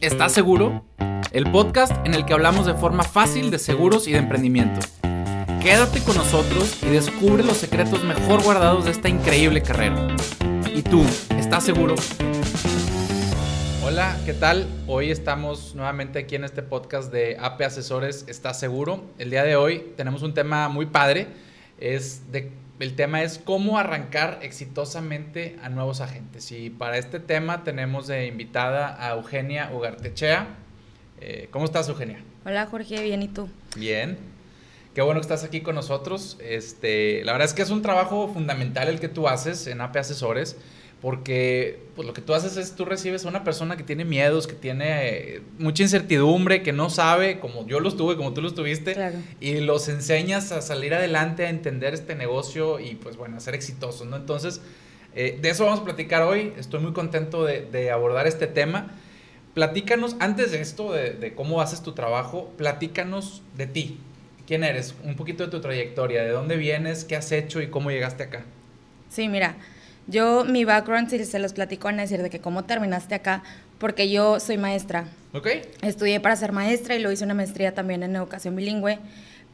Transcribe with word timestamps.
¿Estás 0.00 0.32
seguro? 0.32 0.82
El 1.30 1.52
podcast 1.52 1.92
en 2.06 2.14
el 2.14 2.24
que 2.24 2.32
hablamos 2.32 2.64
de 2.64 2.72
forma 2.72 3.02
fácil 3.02 3.50
de 3.50 3.58
seguros 3.58 4.08
y 4.08 4.12
de 4.12 4.18
emprendimiento. 4.18 4.80
Quédate 5.60 6.00
con 6.00 6.16
nosotros 6.16 6.78
y 6.82 6.86
descubre 6.86 7.44
los 7.44 7.58
secretos 7.58 8.02
mejor 8.02 8.42
guardados 8.42 8.86
de 8.86 8.92
esta 8.92 9.10
increíble 9.10 9.60
carrera. 9.60 10.16
¿Y 10.74 10.80
tú, 10.80 11.04
estás 11.36 11.64
seguro? 11.64 11.96
Hola, 13.84 14.18
¿qué 14.24 14.32
tal? 14.32 14.66
Hoy 14.86 15.10
estamos 15.10 15.74
nuevamente 15.74 16.20
aquí 16.20 16.34
en 16.34 16.44
este 16.44 16.62
podcast 16.62 17.12
de 17.12 17.36
AP 17.38 17.60
Asesores 17.60 18.24
¿Estás 18.26 18.58
seguro? 18.58 19.04
El 19.18 19.28
día 19.28 19.44
de 19.44 19.56
hoy 19.56 19.92
tenemos 19.98 20.22
un 20.22 20.32
tema 20.32 20.70
muy 20.70 20.86
padre. 20.86 21.26
Es 21.78 22.32
de 22.32 22.50
el 22.80 22.96
tema 22.96 23.22
es 23.22 23.38
cómo 23.38 23.78
arrancar 23.78 24.38
exitosamente 24.42 25.58
a 25.62 25.68
nuevos 25.68 26.00
agentes. 26.00 26.50
Y 26.50 26.70
para 26.70 26.96
este 26.96 27.20
tema 27.20 27.62
tenemos 27.62 28.06
de 28.06 28.26
invitada 28.26 28.96
a 29.06 29.12
Eugenia 29.16 29.70
Ugartechea. 29.72 30.48
Eh, 31.20 31.48
¿Cómo 31.50 31.66
estás, 31.66 31.88
Eugenia? 31.90 32.24
Hola, 32.46 32.66
Jorge, 32.66 33.02
bien, 33.02 33.22
¿y 33.22 33.28
tú? 33.28 33.48
Bien. 33.76 34.18
Qué 34.94 35.02
bueno 35.02 35.20
que 35.20 35.24
estás 35.24 35.44
aquí 35.44 35.60
con 35.60 35.74
nosotros. 35.74 36.38
Este, 36.40 37.22
la 37.24 37.32
verdad 37.32 37.48
es 37.48 37.54
que 37.54 37.62
es 37.62 37.70
un 37.70 37.82
trabajo 37.82 38.28
fundamental 38.32 38.88
el 38.88 38.98
que 38.98 39.08
tú 39.08 39.28
haces 39.28 39.66
en 39.66 39.82
AP 39.82 39.96
Asesores 39.96 40.56
porque 41.00 41.78
pues 41.96 42.06
lo 42.06 42.12
que 42.12 42.20
tú 42.20 42.34
haces 42.34 42.56
es 42.56 42.74
tú 42.74 42.84
recibes 42.84 43.24
a 43.24 43.28
una 43.28 43.42
persona 43.42 43.76
que 43.76 43.84
tiene 43.84 44.04
miedos, 44.04 44.46
que 44.46 44.54
tiene 44.54 45.08
eh, 45.08 45.42
mucha 45.58 45.82
incertidumbre, 45.82 46.62
que 46.62 46.72
no 46.72 46.90
sabe, 46.90 47.40
como 47.40 47.66
yo 47.66 47.80
los 47.80 47.96
tuve, 47.96 48.16
como 48.16 48.34
tú 48.34 48.42
los 48.42 48.54
tuviste, 48.54 49.14
y 49.40 49.60
los 49.60 49.88
enseñas 49.88 50.52
a 50.52 50.60
salir 50.60 50.94
adelante, 50.94 51.46
a 51.46 51.50
entender 51.50 51.94
este 51.94 52.14
negocio 52.14 52.80
y 52.80 52.96
pues 52.96 53.16
bueno, 53.16 53.38
a 53.38 53.40
ser 53.40 53.54
exitosos, 53.54 54.06
¿no? 54.06 54.16
Entonces, 54.16 54.60
eh, 55.14 55.38
de 55.40 55.48
eso 55.48 55.64
vamos 55.64 55.80
a 55.80 55.84
platicar 55.84 56.22
hoy, 56.22 56.52
estoy 56.58 56.80
muy 56.80 56.92
contento 56.92 57.44
de, 57.44 57.90
abordar 57.90 58.26
este 58.26 58.46
tema. 58.46 58.92
Platícanos, 59.54 60.16
antes 60.20 60.52
de 60.52 60.60
esto, 60.60 60.92
de, 60.92 61.12
de 61.12 61.34
cómo 61.34 61.60
haces 61.60 61.82
tu 61.82 61.92
trabajo, 61.92 62.52
platícanos 62.56 63.42
de 63.56 63.66
ti. 63.66 63.98
¿Quién 64.46 64.64
eres? 64.64 64.94
Un 65.02 65.16
poquito 65.16 65.44
de 65.44 65.50
tu 65.50 65.60
trayectoria, 65.60 66.22
de 66.22 66.30
dónde 66.30 66.56
vienes, 66.56 67.04
qué 67.04 67.16
has 67.16 67.32
hecho 67.32 67.62
y 67.62 67.68
cómo 67.68 67.90
llegaste 67.90 68.24
acá. 68.24 68.44
Sí, 69.08 69.28
mira, 69.28 69.56
yo, 70.10 70.44
mi 70.44 70.64
background, 70.64 71.08
si 71.08 71.24
se 71.24 71.38
los 71.38 71.52
platico, 71.52 71.84
van 71.84 71.98
a 71.98 72.02
decir 72.02 72.22
de 72.22 72.30
que 72.30 72.40
cómo 72.40 72.64
terminaste 72.64 73.14
acá, 73.14 73.42
porque 73.78 74.10
yo 74.10 74.40
soy 74.40 74.58
maestra. 74.58 75.06
Ok. 75.32 75.48
Estudié 75.82 76.20
para 76.20 76.36
ser 76.36 76.52
maestra 76.52 76.96
y 76.96 76.98
lo 76.98 77.12
hice 77.12 77.24
una 77.24 77.34
maestría 77.34 77.74
también 77.74 78.02
en 78.02 78.16
educación 78.16 78.56
bilingüe. 78.56 78.98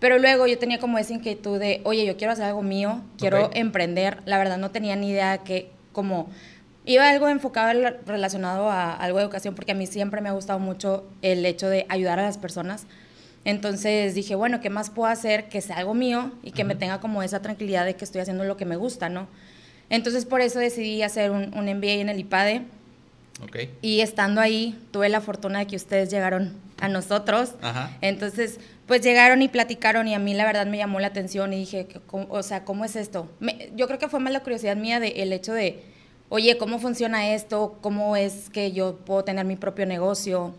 Pero 0.00 0.18
luego 0.18 0.46
yo 0.46 0.58
tenía 0.58 0.78
como 0.78 0.98
esa 0.98 1.14
inquietud 1.14 1.58
de, 1.58 1.80
oye, 1.84 2.04
yo 2.04 2.16
quiero 2.16 2.32
hacer 2.32 2.46
algo 2.46 2.62
mío, 2.62 3.02
quiero 3.18 3.50
emprender. 3.54 4.18
La 4.26 4.38
verdad 4.38 4.58
no 4.58 4.70
tenía 4.70 4.96
ni 4.96 5.10
idea 5.10 5.38
que 5.38 5.70
como 5.92 6.28
iba 6.84 7.08
algo 7.08 7.28
enfocado 7.28 7.72
relacionado 8.06 8.70
a 8.70 8.92
algo 8.92 9.18
de 9.18 9.24
educación, 9.24 9.54
porque 9.54 9.72
a 9.72 9.74
mí 9.74 9.86
siempre 9.86 10.20
me 10.20 10.28
ha 10.28 10.32
gustado 10.32 10.58
mucho 10.58 11.04
el 11.22 11.44
hecho 11.46 11.68
de 11.68 11.86
ayudar 11.88 12.18
a 12.18 12.22
las 12.22 12.38
personas. 12.38 12.86
Entonces 13.44 14.14
dije, 14.14 14.34
bueno, 14.34 14.60
¿qué 14.60 14.70
más 14.70 14.90
puedo 14.90 15.08
hacer 15.08 15.48
que 15.48 15.60
sea 15.60 15.76
algo 15.76 15.94
mío 15.94 16.32
y 16.42 16.52
que 16.52 16.64
me 16.64 16.74
tenga 16.74 17.00
como 17.00 17.22
esa 17.22 17.40
tranquilidad 17.42 17.84
de 17.84 17.94
que 17.94 18.04
estoy 18.04 18.20
haciendo 18.20 18.44
lo 18.44 18.56
que 18.56 18.64
me 18.64 18.76
gusta, 18.76 19.08
¿no? 19.08 19.28
Entonces 19.90 20.24
por 20.24 20.40
eso 20.40 20.58
decidí 20.58 21.02
hacer 21.02 21.30
un, 21.30 21.56
un 21.56 21.64
MBA 21.64 21.92
en 21.92 22.08
el 22.08 22.18
IPADE. 22.20 22.62
Okay. 23.44 23.74
Y 23.82 24.00
estando 24.00 24.40
ahí, 24.40 24.78
tuve 24.90 25.08
la 25.08 25.20
fortuna 25.20 25.58
de 25.58 25.66
que 25.66 25.76
ustedes 25.76 26.10
llegaron 26.10 26.54
a 26.80 26.88
nosotros. 26.88 27.54
Entonces, 28.00 28.60
pues 28.86 29.00
llegaron 29.02 29.42
y 29.42 29.48
platicaron 29.48 30.08
y 30.08 30.14
a 30.14 30.18
mí 30.18 30.34
la 30.34 30.44
verdad 30.44 30.66
me 30.66 30.78
llamó 30.78 31.00
la 31.00 31.08
atención 31.08 31.52
y 31.52 31.56
dije, 31.56 31.88
o 32.10 32.42
sea, 32.42 32.64
¿cómo 32.64 32.84
es 32.84 32.96
esto? 32.96 33.28
yo 33.74 33.86
creo 33.86 33.98
que 33.98 34.08
fue 34.08 34.20
más 34.20 34.32
la 34.32 34.40
curiosidad 34.40 34.76
mía 34.76 35.00
del 35.00 35.16
el 35.16 35.32
hecho 35.32 35.52
de, 35.52 35.82
oye, 36.28 36.56
¿cómo 36.58 36.78
funciona 36.78 37.32
esto? 37.34 37.78
¿Cómo 37.80 38.16
es 38.16 38.50
que 38.50 38.72
yo 38.72 38.96
puedo 38.96 39.24
tener 39.24 39.44
mi 39.44 39.56
propio 39.56 39.86
negocio? 39.86 40.54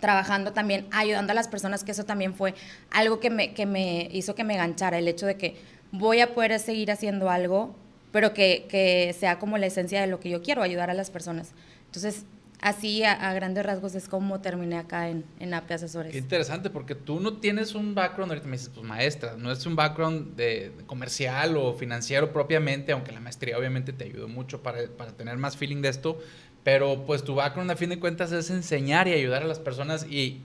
Trabajando 0.00 0.52
también, 0.52 0.86
ayudando 0.90 1.32
a 1.32 1.34
las 1.34 1.48
personas, 1.48 1.82
que 1.82 1.92
eso 1.92 2.04
también 2.04 2.34
fue 2.34 2.54
algo 2.90 3.18
que 3.18 3.30
me, 3.30 3.54
que 3.54 3.64
me 3.64 4.10
hizo 4.12 4.34
que 4.34 4.44
me 4.44 4.56
ganchara, 4.56 4.98
el 4.98 5.08
hecho 5.08 5.24
de 5.24 5.36
que 5.36 5.56
voy 5.90 6.20
a 6.20 6.34
poder 6.34 6.58
seguir 6.58 6.90
haciendo 6.90 7.30
algo 7.30 7.74
pero 8.16 8.32
que, 8.32 9.14
sea 9.20 9.38
como 9.38 9.58
la 9.58 9.66
esencia 9.66 10.00
de 10.00 10.06
lo 10.06 10.20
que 10.20 10.30
yo 10.30 10.40
quiero, 10.40 10.62
ayudar 10.62 10.88
a 10.88 10.94
las 10.94 11.10
personas. 11.10 11.50
Entonces, 11.84 12.24
así 12.62 13.04
a, 13.04 13.34
grandes 13.34 13.66
rasgos 13.66 13.94
es 13.94 14.08
como 14.08 14.40
terminé 14.40 14.78
acá 14.78 15.10
en, 15.10 15.26
en 15.38 15.52
APE 15.52 15.74
Asesores. 15.74 16.12
Qué 16.12 16.18
interesante, 16.18 16.70
porque 16.70 16.94
tú 16.94 17.20
no 17.20 17.34
tienes 17.34 17.74
un 17.74 17.94
background, 17.94 18.32
ahorita 18.32 18.46
me 18.46 18.56
dices, 18.56 18.70
pues 18.72 18.86
maestra, 18.86 19.36
no 19.36 19.52
es 19.52 19.66
un 19.66 19.76
background 19.76 20.34
de, 20.34 20.72
comercial 20.86 21.58
o 21.58 21.74
financiero 21.74 22.32
propiamente, 22.32 22.92
aunque 22.92 23.12
la 23.12 23.20
maestría 23.20 23.58
obviamente 23.58 23.92
te 23.92 24.04
ayudó 24.04 24.28
mucho 24.28 24.62
para, 24.62 24.86
tener 25.14 25.36
más 25.36 25.58
feeling 25.58 25.82
de 25.82 25.90
esto, 25.90 26.18
pero 26.64 27.04
pues 27.04 27.22
tu 27.22 27.34
background 27.34 27.70
a 27.70 27.76
fin 27.76 27.90
de 27.90 28.00
cuentas 28.00 28.32
es 28.32 28.48
enseñar 28.48 29.08
y 29.08 29.12
ayudar 29.12 29.42
a 29.42 29.46
las 29.46 29.58
personas 29.58 30.06
y, 30.08 30.40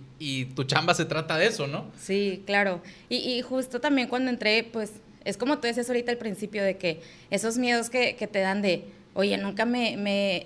tu 0.55 0.65
chamba 0.65 0.93
se 0.93 1.05
trata 1.05 1.37
de 1.37 1.47
eso, 1.47 1.67
¿no? 1.67 1.89
Sí, 1.97 2.43
claro. 2.45 2.81
Y, 3.07 3.15
y 3.15 3.41
justo 3.41 3.79
también 3.79 4.09
cuando 4.09 4.29
entré, 4.29 4.63
pues 4.63 4.91
es 5.25 5.37
como 5.37 5.59
tú 5.59 5.67
decías 5.67 5.87
ahorita 5.89 6.11
al 6.11 6.17
principio 6.17 6.63
de 6.63 6.77
que 6.77 7.01
esos 7.29 7.57
miedos 7.57 7.89
que, 7.89 8.13
te 8.13 8.39
dan 8.39 8.61
de, 8.61 8.85
oye, 9.13 9.37
nunca 9.37 9.65
me, 9.65 9.93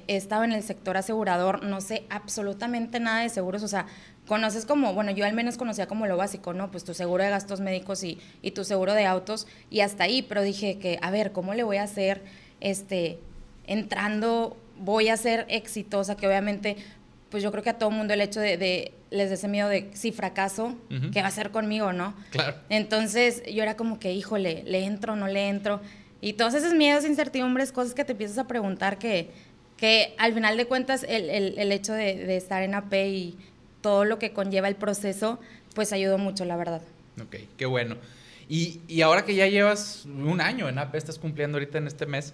he 0.08 0.16
estado 0.16 0.44
en 0.44 0.52
el 0.52 0.64
sector 0.64 0.98
asegurador, 0.98 1.64
no 1.64 1.82
sé 1.82 2.04
absolutamente 2.10 3.00
nada 3.00 3.22
de 3.22 3.30
seguros, 3.30 3.64
o 3.64 3.68
sea, 3.68 3.86
conoces 4.28 4.66
como, 4.66 4.94
bueno, 4.94 5.12
yo 5.12 5.26
al 5.26 5.34
menos 5.34 5.58
conocía 5.58 5.88
como 5.88 6.08
lo 6.08 6.18
básico, 6.18 6.54
¿no? 6.54 6.72
Pues 6.72 6.84
tu 6.84 6.94
seguro 6.94 7.24
de 7.24 7.30
gastos 7.30 7.62
médicos 7.62 8.04
y, 8.04 8.20
y 8.42 8.52
tu 8.52 8.64
seguro 8.64 8.94
de 8.94 9.06
autos 9.06 9.48
y 9.70 9.82
hasta 9.82 10.06
ahí, 10.06 10.24
pero 10.24 10.42
dije 10.42 10.78
que, 10.80 11.00
a 11.02 11.12
ver, 11.12 11.32
¿cómo 11.32 11.54
le 11.54 11.64
voy 11.64 11.78
a 11.78 11.84
hacer, 11.84 12.24
este, 12.60 13.20
entrando, 13.68 14.58
voy 14.78 15.10
a 15.10 15.18
ser 15.18 15.46
exitosa, 15.50 16.18
que 16.18 16.28
obviamente 16.28 16.78
pues 17.30 17.44
yo 17.44 17.52
creo 17.52 17.64
que 17.64 17.70
a 17.70 17.78
todo 17.78 17.92
mundo 17.92 18.14
el 18.14 18.22
hecho 18.22 18.40
de, 18.40 18.58
de 18.58 18.92
les 19.12 19.32
ese 19.32 19.48
miedo 19.48 19.70
de 19.70 19.90
si 19.94 20.12
fracaso, 20.12 20.76
¿qué 21.12 21.22
va 21.22 21.26
a 21.26 21.30
hacer 21.30 21.52
conmigo, 21.52 21.94
no? 21.94 22.14
Claro. 22.32 22.56
Entonces 22.70 23.44
yo 23.52 23.64
era 23.64 23.76
como 23.76 24.00
que, 24.00 24.14
híjole, 24.14 24.64
¿le 24.66 24.84
entro 24.86 25.16
no 25.16 25.28
le 25.28 25.48
entro? 25.48 25.82
Y 26.22 26.34
todos 26.34 26.54
esos 26.54 26.74
miedos, 26.74 27.06
incertidumbres, 27.06 27.72
cosas 27.72 27.94
que 27.94 28.04
te 28.04 28.14
empiezas 28.14 28.38
a 28.38 28.48
preguntar 28.48 28.98
que, 28.98 29.30
que 29.78 30.16
al 30.18 30.34
final 30.34 30.58
de 30.58 30.66
cuentas 30.66 31.06
el, 31.08 31.30
el, 31.30 31.58
el 31.58 31.72
hecho 31.72 31.94
de, 31.94 32.16
de, 32.16 32.38
estar 32.38 32.64
en 32.64 32.74
AP 32.74 32.94
y 32.94 33.38
todo 33.82 34.06
lo 34.06 34.18
que 34.18 34.32
conlleva 34.32 34.68
el 34.68 34.76
proceso, 34.76 35.40
pues 35.74 35.94
ayudó 35.94 36.18
mucho, 36.18 36.46
la 36.46 36.58
verdad. 36.58 36.82
Ok, 37.22 37.36
qué 37.58 37.66
bueno. 37.66 37.98
Y, 38.50 38.82
y 38.88 39.02
ahora 39.02 39.26
que 39.26 39.36
ya 39.36 39.48
llevas 39.48 40.06
un 40.06 40.42
año 40.42 40.70
en 40.70 40.78
AP, 40.78 40.96
estás 40.96 41.20
cumpliendo 41.20 41.58
ahorita 41.58 41.78
en 41.78 41.88
este 41.88 42.06
mes, 42.06 42.34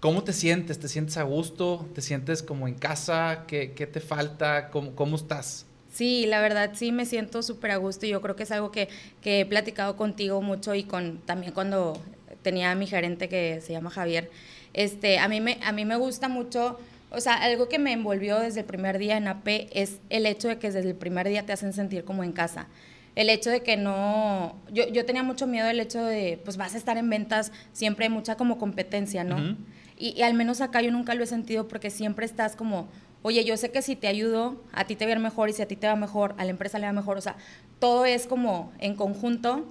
¿Cómo 0.00 0.22
te 0.22 0.32
sientes? 0.32 0.78
¿Te 0.78 0.86
sientes 0.86 1.16
a 1.16 1.24
gusto? 1.24 1.88
¿Te 1.92 2.02
sientes 2.02 2.42
como 2.44 2.68
en 2.68 2.74
casa? 2.74 3.44
¿Qué, 3.48 3.72
qué 3.72 3.86
te 3.88 3.98
falta? 3.98 4.70
¿Cómo, 4.70 4.94
¿Cómo, 4.94 5.16
estás? 5.16 5.66
Sí, 5.92 6.24
la 6.26 6.40
verdad 6.40 6.70
sí 6.74 6.92
me 6.92 7.04
siento 7.04 7.42
súper 7.42 7.72
a 7.72 7.76
gusto 7.78 8.06
y 8.06 8.10
yo 8.10 8.20
creo 8.20 8.36
que 8.36 8.44
es 8.44 8.52
algo 8.52 8.70
que, 8.70 8.88
que, 9.22 9.40
he 9.40 9.46
platicado 9.46 9.96
contigo 9.96 10.40
mucho 10.40 10.76
y 10.76 10.84
con 10.84 11.18
también 11.26 11.52
cuando 11.52 12.00
tenía 12.42 12.70
a 12.70 12.76
mi 12.76 12.86
gerente 12.86 13.28
que 13.28 13.60
se 13.60 13.72
llama 13.72 13.90
Javier. 13.90 14.30
Este, 14.72 15.18
a, 15.18 15.26
mí 15.26 15.40
me, 15.40 15.58
a 15.64 15.72
mí 15.72 15.84
me 15.84 15.96
gusta 15.96 16.28
mucho, 16.28 16.78
o 17.10 17.20
sea, 17.20 17.34
algo 17.34 17.68
que 17.68 17.80
me 17.80 17.92
envolvió 17.92 18.38
desde 18.38 18.60
el 18.60 18.66
primer 18.66 18.98
día 18.98 19.16
en 19.16 19.26
AP 19.26 19.48
es 19.72 19.98
el 20.10 20.26
hecho 20.26 20.46
de 20.46 20.58
que 20.58 20.70
desde 20.70 20.88
el 20.88 20.94
primer 20.94 21.26
día 21.26 21.44
te 21.44 21.52
hacen 21.52 21.72
sentir 21.72 22.04
como 22.04 22.22
en 22.22 22.30
casa 22.30 22.68
el 23.18 23.30
hecho 23.30 23.50
de 23.50 23.64
que 23.64 23.76
no, 23.76 24.54
yo, 24.70 24.86
yo 24.92 25.04
tenía 25.04 25.24
mucho 25.24 25.48
miedo 25.48 25.66
del 25.66 25.80
hecho 25.80 26.04
de, 26.04 26.40
pues 26.44 26.56
vas 26.56 26.76
a 26.76 26.78
estar 26.78 26.96
en 26.98 27.10
ventas, 27.10 27.50
siempre 27.72 28.04
hay 28.04 28.12
mucha 28.12 28.36
como 28.36 28.58
competencia, 28.58 29.24
¿no? 29.24 29.56
Y, 29.98 30.22
al 30.22 30.34
menos 30.34 30.60
acá 30.60 30.80
yo 30.80 30.92
nunca 30.92 31.14
lo 31.14 31.24
he 31.24 31.26
sentido 31.26 31.66
porque 31.66 31.90
siempre 31.90 32.24
estás 32.24 32.54
como, 32.54 32.88
oye, 33.22 33.44
yo 33.44 33.56
sé 33.56 33.70
que 33.70 33.82
si 33.82 33.96
te 33.96 34.06
ayudo, 34.06 34.62
a 34.72 34.84
ti 34.84 34.94
te 34.94 35.04
va 35.04 35.10
a 35.10 35.14
ir 35.14 35.20
mejor 35.20 35.48
y 35.48 35.52
si 35.52 35.62
a 35.62 35.66
ti 35.66 35.74
te 35.74 35.88
va 35.88 35.96
mejor, 35.96 36.34
a 36.38 36.44
la 36.44 36.50
empresa 36.50 36.78
le 36.78 36.86
va 36.86 36.92
mejor. 36.92 37.16
O 37.18 37.20
sea, 37.20 37.36
todo 37.80 38.04
es 38.04 38.26
como 38.26 38.72
en 38.78 38.94
conjunto. 38.94 39.66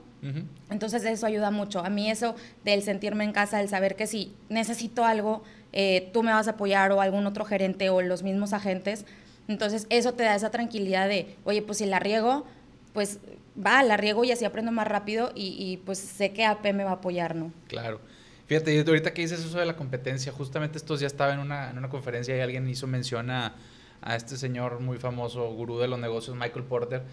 Entonces 0.69 1.05
eso 1.05 1.25
ayuda 1.25 1.51
mucho. 1.51 1.79
A 1.79 1.89
mí 1.89 2.11
eso 2.11 2.35
del 2.65 2.81
sentirme 2.81 3.23
en 3.23 3.31
casa, 3.31 3.61
el 3.61 3.69
saber 3.69 3.95
que 3.95 4.07
si 4.07 4.33
necesito 4.49 5.05
algo, 5.05 5.43
eh, 5.71 6.09
tú 6.11 6.21
me 6.21 6.33
vas 6.33 6.47
a 6.47 6.51
apoyar 6.51 6.91
o 6.91 6.99
algún 6.99 7.25
otro 7.27 7.45
gerente 7.45 7.89
o 7.89 8.01
los 8.01 8.23
mismos 8.23 8.51
agentes. 8.51 9.05
Entonces 9.47 9.88
eso 9.89 10.15
te 10.15 10.23
da 10.23 10.35
esa 10.35 10.50
tranquilidad 10.50 11.07
de, 11.07 11.38
oye, 11.45 11.62
pues 11.62 11.77
si 11.77 11.85
la 11.85 12.00
riego, 12.00 12.45
pues 12.91 13.19
va, 13.63 13.81
la 13.83 13.95
riego 13.95 14.25
y 14.25 14.31
así 14.31 14.44
aprendo 14.44 14.73
más 14.73 14.88
rápido 14.88 15.31
y, 15.33 15.56
y 15.57 15.77
pues 15.77 16.00
sé 16.00 16.33
que 16.33 16.44
AP 16.44 16.73
me 16.73 16.83
va 16.83 16.89
a 16.89 16.95
apoyar, 16.95 17.35
¿no? 17.35 17.53
Claro. 17.68 18.01
Fíjate, 18.47 18.79
ahorita 18.79 19.13
que 19.13 19.21
dices 19.21 19.41
eso 19.41 19.59
de 19.59 19.65
la 19.65 19.75
competencia, 19.75 20.31
justamente 20.31 20.77
estos 20.77 21.01
ya 21.01 21.07
estaba 21.07 21.33
en 21.33 21.39
una, 21.39 21.69
en 21.69 21.77
una 21.77 21.89
conferencia 21.89 22.35
y 22.35 22.39
alguien 22.39 22.67
hizo 22.69 22.88
mención 22.88 23.29
a, 23.29 23.55
a, 24.01 24.15
este 24.15 24.38
señor 24.38 24.79
muy 24.79 24.97
famoso, 24.97 25.51
gurú 25.51 25.79
de 25.79 25.89
los 25.89 25.99
negocios, 25.99 26.38
Michael 26.38 26.63
Porter, 26.63 27.03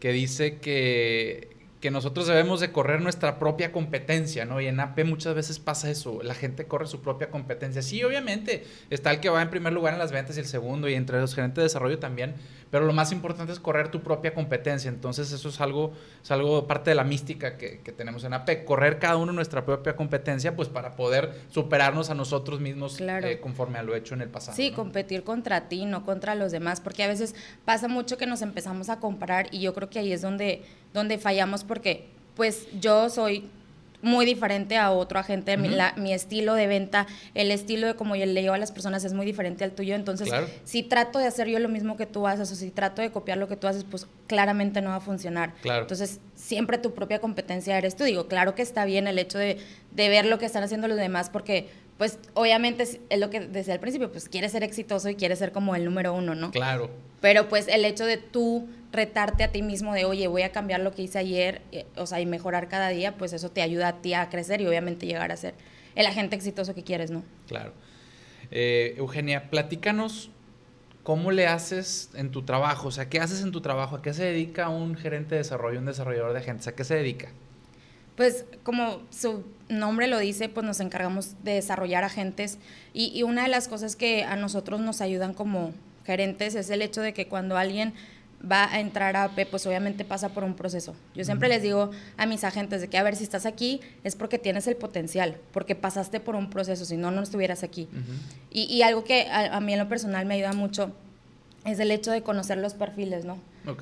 que 0.00 0.10
dice 0.10 0.58
que, 0.58 1.56
que 1.80 1.92
nosotros 1.92 2.26
debemos 2.26 2.58
de 2.58 2.72
correr 2.72 3.00
nuestra 3.00 3.38
propia 3.38 3.70
competencia, 3.70 4.44
¿no? 4.44 4.60
Y 4.60 4.66
en 4.66 4.80
AP 4.80 5.04
muchas 5.04 5.34
veces 5.36 5.60
pasa 5.60 5.88
eso, 5.90 6.24
la 6.24 6.34
gente 6.34 6.66
corre 6.66 6.88
su 6.88 7.00
propia 7.00 7.30
competencia. 7.30 7.82
Sí, 7.82 8.02
obviamente, 8.02 8.64
está 8.90 9.12
el 9.12 9.20
que 9.20 9.30
va 9.30 9.42
en 9.42 9.50
primer 9.50 9.72
lugar 9.72 9.92
en 9.92 10.00
las 10.00 10.10
ventas 10.10 10.36
y 10.36 10.40
el 10.40 10.46
segundo, 10.46 10.88
y 10.88 10.94
entre 10.94 11.20
los 11.20 11.36
gerentes 11.36 11.56
de 11.56 11.62
desarrollo 11.62 12.00
también, 12.00 12.34
pero 12.70 12.86
lo 12.86 12.92
más 12.92 13.12
importante 13.12 13.52
es 13.52 13.60
correr 13.60 13.90
tu 13.90 14.00
propia 14.00 14.32
competencia. 14.32 14.88
Entonces 14.88 15.32
eso 15.32 15.48
es 15.48 15.60
algo, 15.60 15.92
es 16.22 16.30
algo 16.30 16.66
parte 16.66 16.90
de 16.90 16.96
la 16.96 17.04
mística 17.04 17.56
que, 17.56 17.80
que 17.80 17.92
tenemos 17.92 18.24
en 18.24 18.32
AP, 18.32 18.64
correr 18.64 18.98
cada 18.98 19.16
uno 19.16 19.32
nuestra 19.32 19.64
propia 19.64 19.96
competencia, 19.96 20.54
pues 20.54 20.68
para 20.68 20.96
poder 20.96 21.32
superarnos 21.50 22.10
a 22.10 22.14
nosotros 22.14 22.60
mismos 22.60 23.00
eh, 23.00 23.38
conforme 23.40 23.78
a 23.78 23.82
lo 23.82 23.94
hecho 23.94 24.14
en 24.14 24.22
el 24.22 24.28
pasado. 24.28 24.56
Sí, 24.56 24.70
competir 24.70 25.24
contra 25.24 25.68
ti, 25.68 25.84
no 25.84 26.04
contra 26.04 26.34
los 26.34 26.52
demás, 26.52 26.80
porque 26.80 27.02
a 27.02 27.08
veces 27.08 27.34
pasa 27.64 27.88
mucho 27.88 28.16
que 28.16 28.26
nos 28.26 28.42
empezamos 28.42 28.88
a 28.88 29.00
comparar 29.00 29.48
y 29.50 29.60
yo 29.60 29.74
creo 29.74 29.90
que 29.90 29.98
ahí 29.98 30.12
es 30.12 30.22
donde, 30.22 30.62
donde 30.94 31.18
fallamos 31.18 31.64
porque 31.64 32.08
pues 32.36 32.68
yo 32.80 33.10
soy 33.10 33.50
muy 34.02 34.26
diferente 34.26 34.76
a 34.76 34.90
otro 34.90 35.18
agente. 35.18 35.56
mi, 35.56 36.12
estilo 36.12 36.54
de 36.54 36.66
venta, 36.66 37.06
el 37.34 37.50
estilo 37.50 37.86
de 37.86 37.94
cómo 37.94 38.16
yo 38.16 38.26
le 38.26 38.42
llevo 38.42 38.54
a 38.54 38.58
las 38.58 38.72
personas 38.72 39.04
es 39.04 39.12
muy 39.12 39.26
diferente 39.26 39.64
al 39.64 39.72
tuyo. 39.72 39.94
Entonces, 39.94 40.28
si 40.64 40.82
trato 40.82 41.18
de 41.18 41.26
hacer 41.26 41.48
yo 41.48 41.58
lo 41.58 41.68
mismo 41.68 41.96
que 41.96 42.06
tú 42.06 42.26
haces 42.26 42.50
o 42.50 42.54
si 42.54 42.70
trato 42.70 43.02
de 43.02 43.10
copiar 43.10 43.38
lo 43.38 43.48
que 43.48 43.56
tú 43.56 43.66
haces, 43.66 43.84
pues 43.84 44.06
claramente 44.26 44.80
no 44.80 44.90
va 44.90 44.96
a 44.96 45.00
funcionar. 45.00 45.54
Entonces, 45.64 46.20
siempre 46.34 46.78
tu 46.78 46.94
propia 46.94 47.20
competencia 47.20 47.76
eres 47.76 47.96
tú. 47.96 48.04
Digo, 48.04 48.26
claro 48.26 48.54
que 48.54 48.62
está 48.62 48.84
bien 48.84 49.06
el 49.06 49.18
hecho 49.18 49.38
de, 49.38 49.58
de 49.92 50.08
ver 50.08 50.26
lo 50.26 50.38
que 50.38 50.46
están 50.46 50.62
haciendo 50.62 50.88
los 50.88 50.96
demás 50.96 51.30
porque 51.30 51.68
pues 52.00 52.18
obviamente 52.32 52.84
es 52.84 52.98
lo 53.18 53.28
que 53.28 53.40
decía 53.40 53.74
al 53.74 53.80
principio, 53.80 54.10
pues 54.10 54.30
quieres 54.30 54.52
ser 54.52 54.64
exitoso 54.64 55.10
y 55.10 55.16
quieres 55.16 55.38
ser 55.38 55.52
como 55.52 55.76
el 55.76 55.84
número 55.84 56.14
uno, 56.14 56.34
¿no? 56.34 56.50
Claro. 56.50 56.88
Pero 57.20 57.50
pues 57.50 57.68
el 57.68 57.84
hecho 57.84 58.06
de 58.06 58.16
tú 58.16 58.70
retarte 58.90 59.44
a 59.44 59.52
ti 59.52 59.60
mismo 59.60 59.92
de, 59.92 60.06
oye, 60.06 60.26
voy 60.26 60.40
a 60.40 60.50
cambiar 60.50 60.80
lo 60.80 60.92
que 60.92 61.02
hice 61.02 61.18
ayer, 61.18 61.60
eh, 61.72 61.84
o 61.96 62.06
sea, 62.06 62.18
y 62.18 62.24
mejorar 62.24 62.68
cada 62.68 62.88
día, 62.88 63.18
pues 63.18 63.34
eso 63.34 63.50
te 63.50 63.60
ayuda 63.60 63.88
a 63.88 64.00
ti 64.00 64.14
a 64.14 64.30
crecer 64.30 64.62
y 64.62 64.66
obviamente 64.66 65.04
llegar 65.04 65.30
a 65.30 65.36
ser 65.36 65.52
el 65.94 66.06
agente 66.06 66.36
exitoso 66.36 66.74
que 66.74 66.84
quieres, 66.84 67.10
¿no? 67.10 67.22
Claro. 67.46 67.74
Eh, 68.50 68.94
Eugenia, 68.96 69.50
platícanos 69.50 70.30
cómo 71.02 71.32
le 71.32 71.48
haces 71.48 72.12
en 72.14 72.30
tu 72.30 72.44
trabajo, 72.44 72.88
o 72.88 72.92
sea, 72.92 73.10
¿qué 73.10 73.20
haces 73.20 73.42
en 73.42 73.52
tu 73.52 73.60
trabajo? 73.60 73.96
¿A 73.96 74.00
qué 74.00 74.14
se 74.14 74.24
dedica 74.24 74.70
un 74.70 74.96
gerente 74.96 75.34
de 75.34 75.42
desarrollo, 75.42 75.78
un 75.78 75.84
desarrollador 75.84 76.32
de 76.32 76.38
agentes? 76.38 76.66
¿A 76.66 76.74
qué 76.74 76.84
se 76.84 76.94
dedica? 76.94 77.28
Pues 78.16 78.46
como 78.62 79.02
su 79.10 79.44
nombre 79.70 80.06
lo 80.06 80.18
dice, 80.18 80.48
pues 80.48 80.66
nos 80.66 80.80
encargamos 80.80 81.36
de 81.42 81.52
desarrollar 81.52 82.04
agentes 82.04 82.58
y, 82.92 83.12
y 83.16 83.22
una 83.22 83.42
de 83.42 83.48
las 83.48 83.68
cosas 83.68 83.96
que 83.96 84.24
a 84.24 84.36
nosotros 84.36 84.80
nos 84.80 85.00
ayudan 85.00 85.34
como 85.34 85.72
gerentes 86.04 86.54
es 86.54 86.70
el 86.70 86.82
hecho 86.82 87.00
de 87.00 87.14
que 87.14 87.28
cuando 87.28 87.56
alguien 87.56 87.94
va 88.40 88.72
a 88.72 88.80
entrar 88.80 89.16
a 89.16 89.24
AP, 89.24 89.46
pues 89.50 89.66
obviamente 89.66 90.04
pasa 90.04 90.30
por 90.30 90.44
un 90.44 90.54
proceso. 90.54 90.94
Yo 91.14 91.24
siempre 91.24 91.48
les 91.48 91.62
digo 91.62 91.90
a 92.16 92.26
mis 92.26 92.44
agentes 92.44 92.80
de 92.80 92.88
que, 92.88 92.96
a 92.98 93.02
ver, 93.02 93.16
si 93.16 93.24
estás 93.24 93.46
aquí 93.46 93.80
es 94.02 94.16
porque 94.16 94.38
tienes 94.38 94.66
el 94.66 94.76
potencial, 94.76 95.36
porque 95.52 95.74
pasaste 95.74 96.20
por 96.20 96.36
un 96.36 96.48
proceso, 96.48 96.84
si 96.84 96.96
no, 96.96 97.10
no 97.10 97.22
estuvieras 97.22 97.62
aquí. 97.62 97.88
y, 98.50 98.62
y, 98.64 98.82
algo 98.82 99.04
que 99.04 99.28
a, 99.28 99.56
a, 99.56 99.60
mí 99.60 99.72
en 99.74 99.78
lo 99.78 99.88
personal 99.88 100.24
me 100.26 100.34
ayuda 100.34 100.52
mucho 100.52 100.94
es 101.64 101.78
el 101.78 101.90
hecho 101.90 102.10
de 102.10 102.22
conocer 102.22 102.58
los 102.58 102.74
perfiles, 102.74 103.24
¿no? 103.24 103.38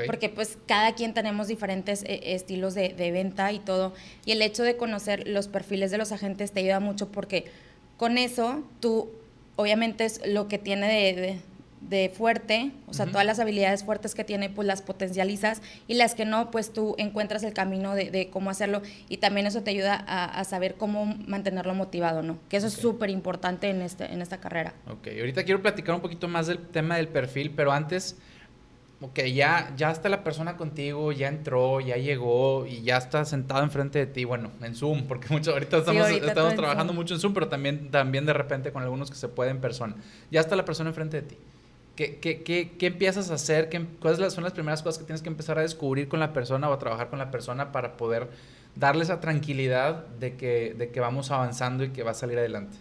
Porque 0.07 0.29
pues 0.29 0.59
cada 0.67 0.95
quien 0.95 1.15
tenemos 1.15 1.47
diferentes 1.47 2.03
eh, 2.03 2.35
estilos 2.35 2.75
de, 2.75 2.93
venta 3.13 3.53
y 3.53 3.61
todo. 3.61 3.95
Y 4.25 4.33
el 4.33 4.43
hecho 4.43 4.65
de 4.65 4.77
conocer 4.77 5.29
los 5.29 5.49
perfiles 5.49 5.91
de 5.91 5.99
los 5.99 6.11
agentes 6.11 6.53
te 6.53 6.61
ayuda 6.61 6.81
mucho 6.81 7.09
porque 7.09 7.47
con 7.97 8.19
eso 8.19 8.65
tú, 8.81 9.09
obviamente 9.57 10.05
es 10.05 10.21
lo 10.27 10.49
que 10.49 10.59
tiene 10.59 10.89
de, 10.89 11.21
de 11.21 11.41
fuerte, 12.15 12.73
o 12.87 12.93
sea, 12.93 13.07
todas 13.07 13.25
las 13.25 13.39
habilidades 13.39 13.83
fuertes 13.85 14.15
que 14.15 14.25
tiene, 14.25 14.51
pues 14.51 14.67
las 14.67 14.83
potencializas 14.83 15.63
y 15.87 15.95
las 15.95 16.15
que 16.15 16.27
no, 16.27 16.51
pues 16.51 16.73
tú 16.73 16.95
encuentras 16.99 17.43
el 17.45 17.55
camino 17.55 17.95
de, 17.95 18.29
cómo 18.31 18.51
hacerlo 18.51 18.83
y 19.09 19.19
también 19.19 19.47
eso 19.47 19.63
te 19.63 19.71
ayuda 19.71 19.95
a, 20.07 20.45
saber 20.45 20.75
cómo 20.75 21.07
mantenerlo 21.27 21.75
motivado, 21.75 22.23
¿no? 22.23 22.39
Que 22.49 22.57
eso 22.57 22.67
es 22.67 22.75
súper 22.75 23.11
importante 23.11 23.71
en, 23.71 23.83
este, 23.83 24.13
en 24.13 24.21
esta 24.23 24.39
carrera. 24.39 24.75
Ok, 24.87 25.09
ahorita 25.19 25.45
quiero 25.45 25.63
platicar 25.63 25.95
un 25.95 26.01
poquito 26.01 26.29
más 26.29 26.47
del 26.47 26.59
tema 26.59 26.97
del 26.97 27.09
perfil, 27.09 27.53
pero 27.57 27.73
antes, 27.73 28.19
ok, 29.01 29.21
ya, 29.35 29.73
ya 29.77 29.91
está 29.91 30.09
la 30.09 30.25
persona 30.25 30.57
contigo, 30.57 31.13
ya 31.13 31.29
entró, 31.29 31.81
ya 31.81 31.97
llegó 31.97 32.67
y 32.67 32.83
ya 32.83 32.99
está 32.99 33.25
sentado 33.25 33.63
enfrente 33.63 33.99
de 33.99 34.07
ti, 34.07 34.25
bueno, 34.25 34.51
en 34.61 34.75
Zoom, 34.75 35.07
porque 35.07 35.29
mucho, 35.31 35.53
ahorita 35.53 35.79
estamos, 35.79 36.11
estamos 36.11 36.55
trabajando 36.55 36.93
mucho 36.93 37.15
en 37.15 37.21
Zoom, 37.21 37.33
pero 37.33 37.49
también, 37.49 37.91
también 37.91 38.27
de 38.27 38.35
repente 38.35 38.73
con 38.73 38.83
algunos 38.83 39.11
que 39.11 39.17
se 39.17 39.29
puede 39.29 39.51
en 39.51 39.61
persona. 39.61 39.97
Ya 40.31 40.41
está 40.41 40.55
la 40.55 40.65
persona 40.65 40.91
enfrente 40.91 41.23
de 41.23 41.29
ti 41.29 41.39
¿Qué, 41.99 42.15
qué, 42.19 42.45
qué, 42.45 42.77
qué 42.79 42.87
empiezas 42.87 43.29
a 43.33 43.35
hacer? 43.35 43.69
¿Qué, 43.69 43.85
¿Cuáles 44.01 44.33
son 44.33 44.45
las 44.45 44.53
primeras 44.53 44.85
cosas 44.85 45.01
que 45.01 45.05
tienes 45.05 45.21
que 45.21 45.31
empezar 45.31 45.59
a 45.59 45.63
descubrir 45.63 46.07
con 46.07 46.21
la 46.21 46.33
persona 46.33 46.71
o 46.71 46.73
a 46.73 46.79
trabajar 46.79 47.11
con 47.11 47.19
la 47.19 47.33
persona 47.33 47.73
para 47.73 47.97
poder 47.97 48.29
darle 48.77 49.03
esa 49.03 49.19
tranquilidad 49.19 50.07
de 50.21 50.37
que, 50.37 50.77
de 50.79 50.91
que 50.91 51.01
vamos 51.01 51.33
avanzando 51.33 51.83
y 51.83 51.89
que 51.89 52.05
va 52.05 52.13
a 52.13 52.15
salir 52.15 52.39
adelante? 52.39 52.77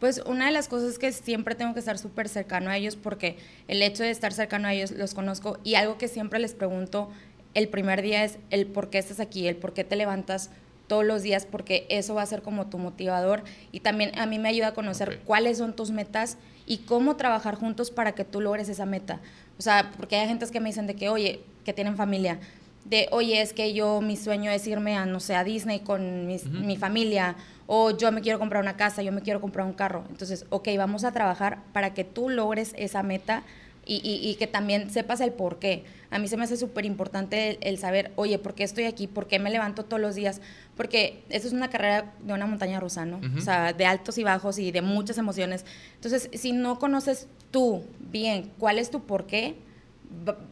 Pues 0.00 0.20
una 0.26 0.46
de 0.46 0.50
las 0.50 0.66
cosas 0.66 0.88
es 0.88 0.98
que 0.98 1.12
siempre 1.12 1.54
tengo 1.54 1.74
que 1.74 1.78
estar 1.78 1.96
súper 1.96 2.28
cercano 2.28 2.68
a 2.68 2.76
ellos 2.76 2.96
porque 2.96 3.36
el 3.68 3.80
hecho 3.82 4.02
de 4.02 4.10
estar 4.10 4.32
cercano 4.32 4.66
a 4.66 4.74
ellos 4.74 4.90
los 4.90 5.14
conozco 5.14 5.58
y 5.62 5.76
algo 5.76 5.96
que 5.96 6.08
siempre 6.08 6.40
les 6.40 6.54
pregunto 6.54 7.08
el 7.54 7.68
primer 7.68 8.02
día 8.02 8.24
es 8.24 8.36
el 8.50 8.66
por 8.66 8.90
qué 8.90 8.98
estás 8.98 9.20
aquí, 9.20 9.46
el 9.46 9.54
por 9.54 9.74
qué 9.74 9.84
te 9.84 9.94
levantas 9.94 10.50
todos 10.88 11.04
los 11.04 11.22
días 11.22 11.46
porque 11.46 11.86
eso 11.88 12.16
va 12.16 12.22
a 12.22 12.26
ser 12.26 12.42
como 12.42 12.66
tu 12.66 12.78
motivador 12.78 13.44
y 13.70 13.78
también 13.78 14.18
a 14.18 14.26
mí 14.26 14.40
me 14.40 14.48
ayuda 14.48 14.68
a 14.68 14.74
conocer 14.74 15.20
cuáles 15.24 15.58
son 15.58 15.76
tus 15.76 15.92
metas 15.92 16.36
y 16.66 16.78
cómo 16.78 17.16
trabajar 17.16 17.54
juntos 17.54 17.90
para 17.90 18.12
que 18.12 18.24
tú 18.24 18.40
logres 18.40 18.68
esa 18.68 18.86
meta. 18.86 19.20
O 19.58 19.62
sea, 19.62 19.92
porque 19.96 20.16
hay 20.16 20.28
gente 20.28 20.46
que 20.46 20.60
me 20.60 20.68
dicen 20.68 20.86
de 20.86 20.94
que, 20.94 21.08
oye, 21.08 21.40
que 21.64 21.72
tienen 21.72 21.96
familia, 21.96 22.38
de, 22.84 23.08
oye, 23.10 23.40
es 23.40 23.52
que 23.52 23.72
yo, 23.72 24.00
mi 24.00 24.16
sueño 24.16 24.50
es 24.50 24.66
irme 24.66 24.96
a, 24.96 25.06
no 25.06 25.18
sé, 25.20 25.34
a 25.34 25.44
Disney 25.44 25.80
con 25.80 26.26
mi 26.26 26.76
familia, 26.76 27.36
o 27.66 27.90
yo 27.90 28.12
me 28.12 28.20
quiero 28.20 28.38
comprar 28.38 28.62
una 28.62 28.76
casa, 28.76 29.02
yo 29.02 29.12
me 29.12 29.22
quiero 29.22 29.40
comprar 29.40 29.66
un 29.66 29.72
carro. 29.72 30.04
Entonces, 30.08 30.46
ok, 30.50 30.68
vamos 30.76 31.04
a 31.04 31.12
trabajar 31.12 31.58
para 31.72 31.94
que 31.94 32.04
tú 32.04 32.28
logres 32.28 32.74
esa 32.76 33.02
meta 33.02 33.42
y, 33.88 34.00
y, 34.04 34.34
que 34.34 34.48
también 34.48 34.90
sepas 34.90 35.20
el 35.20 35.32
por 35.32 35.60
qué. 35.60 35.84
A 36.10 36.18
mí 36.18 36.26
se 36.26 36.36
me 36.36 36.42
hace 36.42 36.56
súper 36.56 36.84
importante 36.84 37.58
el, 37.60 37.78
saber, 37.78 38.10
oye, 38.16 38.38
¿por 38.38 38.54
qué 38.54 38.64
estoy 38.64 38.84
aquí? 38.84 39.06
¿Por 39.06 39.28
qué 39.28 39.38
me 39.38 39.48
levanto 39.48 39.84
todos 39.84 40.00
los 40.00 40.16
días? 40.16 40.40
Porque 40.76 41.22
eso 41.28 41.46
es 41.46 41.52
una 41.52 41.70
carrera 41.70 42.12
de 42.20 42.32
una 42.32 42.46
montaña 42.46 42.80
rusa, 42.80 43.06
¿no? 43.06 43.20
O 43.36 43.40
sea, 43.40 43.72
de 43.72 43.86
altos 43.86 44.18
y 44.18 44.24
bajos 44.24 44.58
y 44.58 44.72
de 44.72 44.82
muchas 44.82 45.18
emociones. 45.18 45.64
Entonces, 45.94 46.30
si 46.34 46.52
no 46.52 46.80
conoces 46.80 47.28
tú 47.52 47.84
bien 48.00 48.50
cuál 48.58 48.80
es 48.80 48.90
tu 48.90 49.04
por 49.04 49.26
qué, 49.26 49.54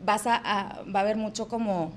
vas 0.04 0.28
a, 0.28 0.84
va 0.94 1.00
a 1.00 1.02
haber 1.02 1.16
mucho 1.16 1.48
como 1.48 1.92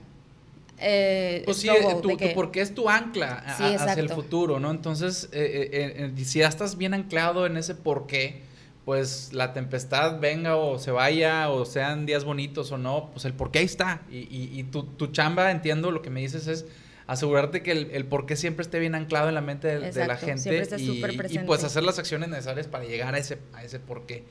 eh, 0.80 1.42
pues 1.46 1.58
sí, 1.58 1.70
eh, 1.70 1.98
tu, 2.02 2.10
porque 2.36 2.62
es 2.62 2.74
tu 2.74 2.90
ancla 2.90 3.44
hacia 3.46 3.94
el 3.94 4.10
futuro, 4.10 4.60
¿no? 4.60 4.72
Entonces, 4.72 5.30
eh, 5.32 6.12
si 6.24 6.40
ya 6.40 6.48
estás 6.48 6.78
bien 6.78 6.96
anclado 6.96 7.46
en 7.46 7.58
ese 7.58 7.76
por 7.76 8.08
qué, 8.08 8.47
pues 8.88 9.34
la 9.34 9.52
tempestad 9.52 10.22
venga 10.22 10.56
o 10.56 10.80
se 10.80 10.92
vaya 10.92 11.50
o 11.50 11.66
sean 11.66 12.06
días 12.06 12.24
bonitos 12.24 12.72
o 12.72 12.78
no, 12.78 13.10
pues 13.12 13.26
el 13.26 13.34
por 13.34 13.52
qué 13.52 13.60
ahí 13.60 13.66
está. 13.66 14.04
Y, 14.10 14.30
y, 14.32 14.64
tu, 14.64 15.08
chamba, 15.08 15.52
entiendo, 15.52 15.92
lo 15.92 16.02
que 16.02 16.10
me 16.10 16.22
dices 16.22 16.48
es 16.48 16.66
asegurarte 17.06 17.62
que 17.64 17.74
el, 17.74 17.92
el 17.92 18.06
por 18.06 18.26
qué 18.26 18.38
siempre 18.38 18.64
esté 18.64 18.80
bien 18.80 18.96
anclado 18.96 19.28
en 19.28 19.36
la 19.36 19.42
mente 19.42 19.78
de, 19.78 20.08
la 20.08 20.16
gente 20.16 20.66
y, 20.78 21.04
y, 21.04 21.40
pues 21.40 21.66
hacer 21.66 21.84
las 21.84 22.00
acciones 22.00 22.30
necesarias 22.30 22.68
para 22.68 22.86
llegar 22.86 23.14
a 23.14 23.18
ese, 23.18 23.40
a 23.52 23.62
ese 23.62 23.82
por 23.82 24.06
qué. 24.06 24.24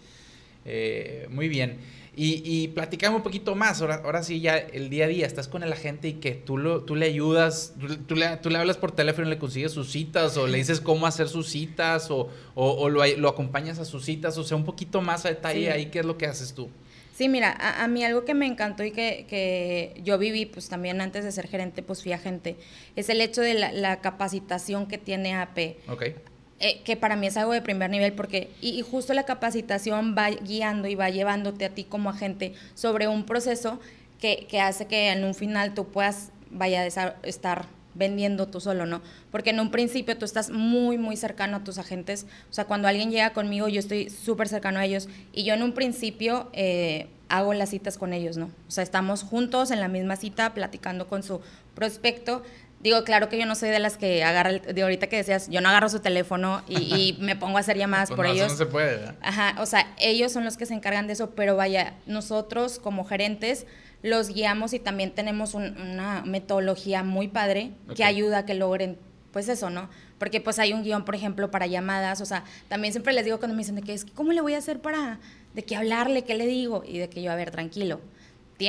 Eh, 0.65 1.27
muy 1.29 1.49
bien. 1.49 1.77
Y, 2.19 2.41
y 2.45 2.69
platicamos 2.69 3.19
un 3.19 3.23
poquito 3.23 3.55
más, 3.55 3.83
ahora, 3.83 4.01
ahora 4.03 4.23
sí 4.23 4.41
ya 4.41 4.57
el 4.57 4.89
día 4.89 5.05
a 5.05 5.09
día, 5.09 5.27
estás 5.27 5.49
con 5.49 5.63
el 5.63 5.71
agente 5.71 6.09
y 6.09 6.13
que 6.15 6.33
tú, 6.33 6.57
lo, 6.57 6.83
tú 6.83 6.97
le 6.97 7.05
ayudas, 7.05 7.75
tú, 8.07 8.17
le, 8.17 8.39
tú 8.39 8.49
le 8.49 8.57
hablas 8.57 8.79
por 8.79 8.93
teléfono 8.93 9.27
y 9.27 9.31
le 9.31 9.39
consigues 9.39 9.73
sus 9.73 9.93
citas 9.93 10.39
o 10.39 10.47
le 10.47 10.57
dices 10.57 10.81
cómo 10.81 11.07
hacer 11.07 11.29
sus 11.29 11.51
citas 11.51 12.11
o, 12.11 12.31
o, 12.55 12.89
lo, 12.89 13.05
lo, 13.05 13.29
acompañas 13.29 13.79
a 13.81 13.85
sus 13.85 14.07
citas, 14.07 14.39
o 14.39 14.45
sea, 14.45 14.57
un 14.57 14.65
poquito 14.65 15.03
más 15.03 15.27
a 15.27 15.29
detalle 15.29 15.71
ahí, 15.71 15.87
¿qué 15.87 15.99
es 15.99 16.07
lo 16.07 16.17
que 16.17 16.25
haces 16.25 16.55
tú? 16.55 16.71
Sí, 17.13 17.29
mira, 17.29 17.53
a, 17.53 17.87
mí 17.87 18.03
algo 18.03 18.25
que 18.25 18.33
me 18.33 18.47
encantó 18.47 18.83
y 18.83 18.93
que, 18.93 19.27
que, 19.29 20.01
yo 20.03 20.17
viví, 20.17 20.47
pues 20.47 20.71
también 20.71 21.03
antes 21.03 21.23
de 21.23 21.33
ser 21.33 21.49
gerente, 21.49 21.83
pues 21.83 22.03
fui 22.03 22.13
agente, 22.13 22.57
es 22.95 23.11
el 23.11 23.21
hecho 23.21 23.43
de 23.43 23.55
la, 23.55 23.73
la 23.73 24.01
capacitación 24.01 24.87
que 24.87 24.97
tiene 24.97 25.35
AP. 25.35 25.77
Okay. 25.89 26.15
Eh, 26.59 26.81
que 26.85 26.97
para 26.97 27.17
mí 27.17 27.27
es 27.27 27.37
algo 27.37 27.53
de 27.53 27.61
primer 27.61 27.91
nivel, 27.91 28.15
porque 28.15 28.51
y, 28.63 28.81
justo 28.81 29.13
la 29.13 29.25
capacitación 29.25 30.15
va 30.17 30.31
guiando 30.31 30.89
y 30.89 30.95
va 30.95 31.11
llevándote 31.11 31.67
a 31.67 31.71
ti 31.71 31.85
como 31.85 32.09
agente 32.09 32.55
sobre 32.75 33.09
un 33.09 33.27
proceso 33.27 33.79
que, 34.19 34.47
que 34.49 34.61
hace 34.63 34.87
que 34.87 35.11
en 35.11 35.25
un 35.25 35.35
final 35.35 35.75
tú 35.75 35.89
puedas 35.89 36.31
vaya 36.51 36.81
a 36.81 36.87
estar 36.87 37.67
vendiendo 37.97 38.47
tú 38.49 38.61
solo, 38.61 38.87
¿no? 38.87 39.03
Porque 39.31 39.51
en 39.51 39.61
un 39.61 39.71
principio 39.71 40.17
tú 40.17 40.25
estás 40.25 40.51
muy, 40.51 40.99
muy 40.99 41.17
cercano 41.17 41.59
a 41.59 41.65
tus 41.65 41.79
agentes. 41.79 42.27
O 42.51 42.53
sea, 42.53 42.65
cuando 42.67 42.89
alguien 42.89 43.11
llega 43.11 43.33
conmigo, 43.33 43.69
yo 43.69 43.79
estoy 43.79 44.11
súper 44.11 44.49
cercano 44.49 44.79
a 44.79 44.85
ellos. 44.85 45.09
Y 45.33 45.45
yo 45.45 45.55
en 45.55 45.63
un 45.63 45.73
principio 45.73 46.51
eh, 46.53 47.09
hago 47.29 47.55
las 47.55 47.71
citas 47.71 47.99
con 47.99 48.13
ellos, 48.13 48.37
¿no? 48.37 48.47
O 48.69 48.71
sea, 48.71 48.85
estamos 48.85 49.23
juntos 49.23 49.71
en 49.71 49.81
la 49.81 49.89
misma 49.89 50.17
cita, 50.17 50.55
platicando 50.55 51.09
con 51.09 51.23
su 51.23 51.41
prospecto 51.75 52.43
Digo, 52.87 53.03
claro 53.03 53.29
que 53.29 53.37
yo 53.37 53.47
no 53.47 53.57
soy 53.57 53.71
de 53.71 53.81
las 53.81 53.97
que 53.97 54.23
agarra, 54.23 54.53
de 54.53 54.81
ahorita 54.81 55.09
que 55.09 55.17
decías, 55.17 55.51
yo 55.51 55.61
no 55.61 55.69
agarro 55.71 55.89
su 55.89 55.99
teléfono 55.99 56.63
y, 56.69 57.17
me 57.21 57.35
pongo 57.35 57.57
a 57.57 57.61
hacer 57.61 57.77
llamadas 57.77 58.11
pues 58.11 58.17
por 58.17 58.27
ellos. 58.27 58.53
no 58.53 58.57
se 58.57 58.67
puede. 58.67 58.99
¿verdad? 58.99 59.17
Ajá, 59.23 59.57
o 59.61 59.67
sea, 59.67 59.93
ellos 59.99 60.31
son 60.31 60.45
los 60.45 60.57
que 60.57 60.67
se 60.67 60.75
encargan 60.75 61.09
de 61.09 61.15
eso, 61.15 61.31
pero 61.31 61.57
vaya, 61.57 61.95
nosotros 62.07 62.79
como 62.79 63.05
gerentes 63.05 63.67
los 64.05 64.29
guiamos 64.29 64.73
y 64.73 64.79
también 64.79 65.11
tenemos 65.11 65.55
una 65.55 66.23
metodología 66.25 67.03
muy 67.03 67.27
padre 67.27 67.73
que 67.97 68.05
ayuda 68.05 68.39
a 68.39 68.47
que 68.47 68.55
logren, 68.55 69.01
pues 69.33 69.49
eso, 69.49 69.69
¿no? 69.69 69.91
Porque 70.21 70.41
pues 70.41 70.61
hay 70.61 70.73
un 70.73 70.85
guion, 70.85 71.05
por 71.05 71.17
ejemplo, 71.17 71.51
para 71.51 71.67
llamadas, 71.67 72.21
o 72.21 72.25
sea, 72.25 72.45
también 72.69 72.93
siempre 72.93 73.13
les 73.15 73.25
digo 73.25 73.39
cuando 73.39 73.57
me 73.57 73.63
dicen 73.63 73.75
de 73.75 73.83
que 73.83 73.95
es, 73.95 74.05
¿cómo 74.05 74.31
le 74.31 74.41
voy 74.43 74.55
a 74.55 74.59
hacer 74.59 74.79
para, 74.81 75.19
de 75.55 75.65
qué 75.65 75.75
hablarle, 75.75 76.23
qué 76.23 76.37
le 76.37 76.47
digo? 76.47 76.85
Y 76.87 76.99
de 76.99 77.09
que 77.09 77.21
yo, 77.21 77.33
a 77.33 77.35
ver, 77.35 77.51
tranquilo. 77.51 78.01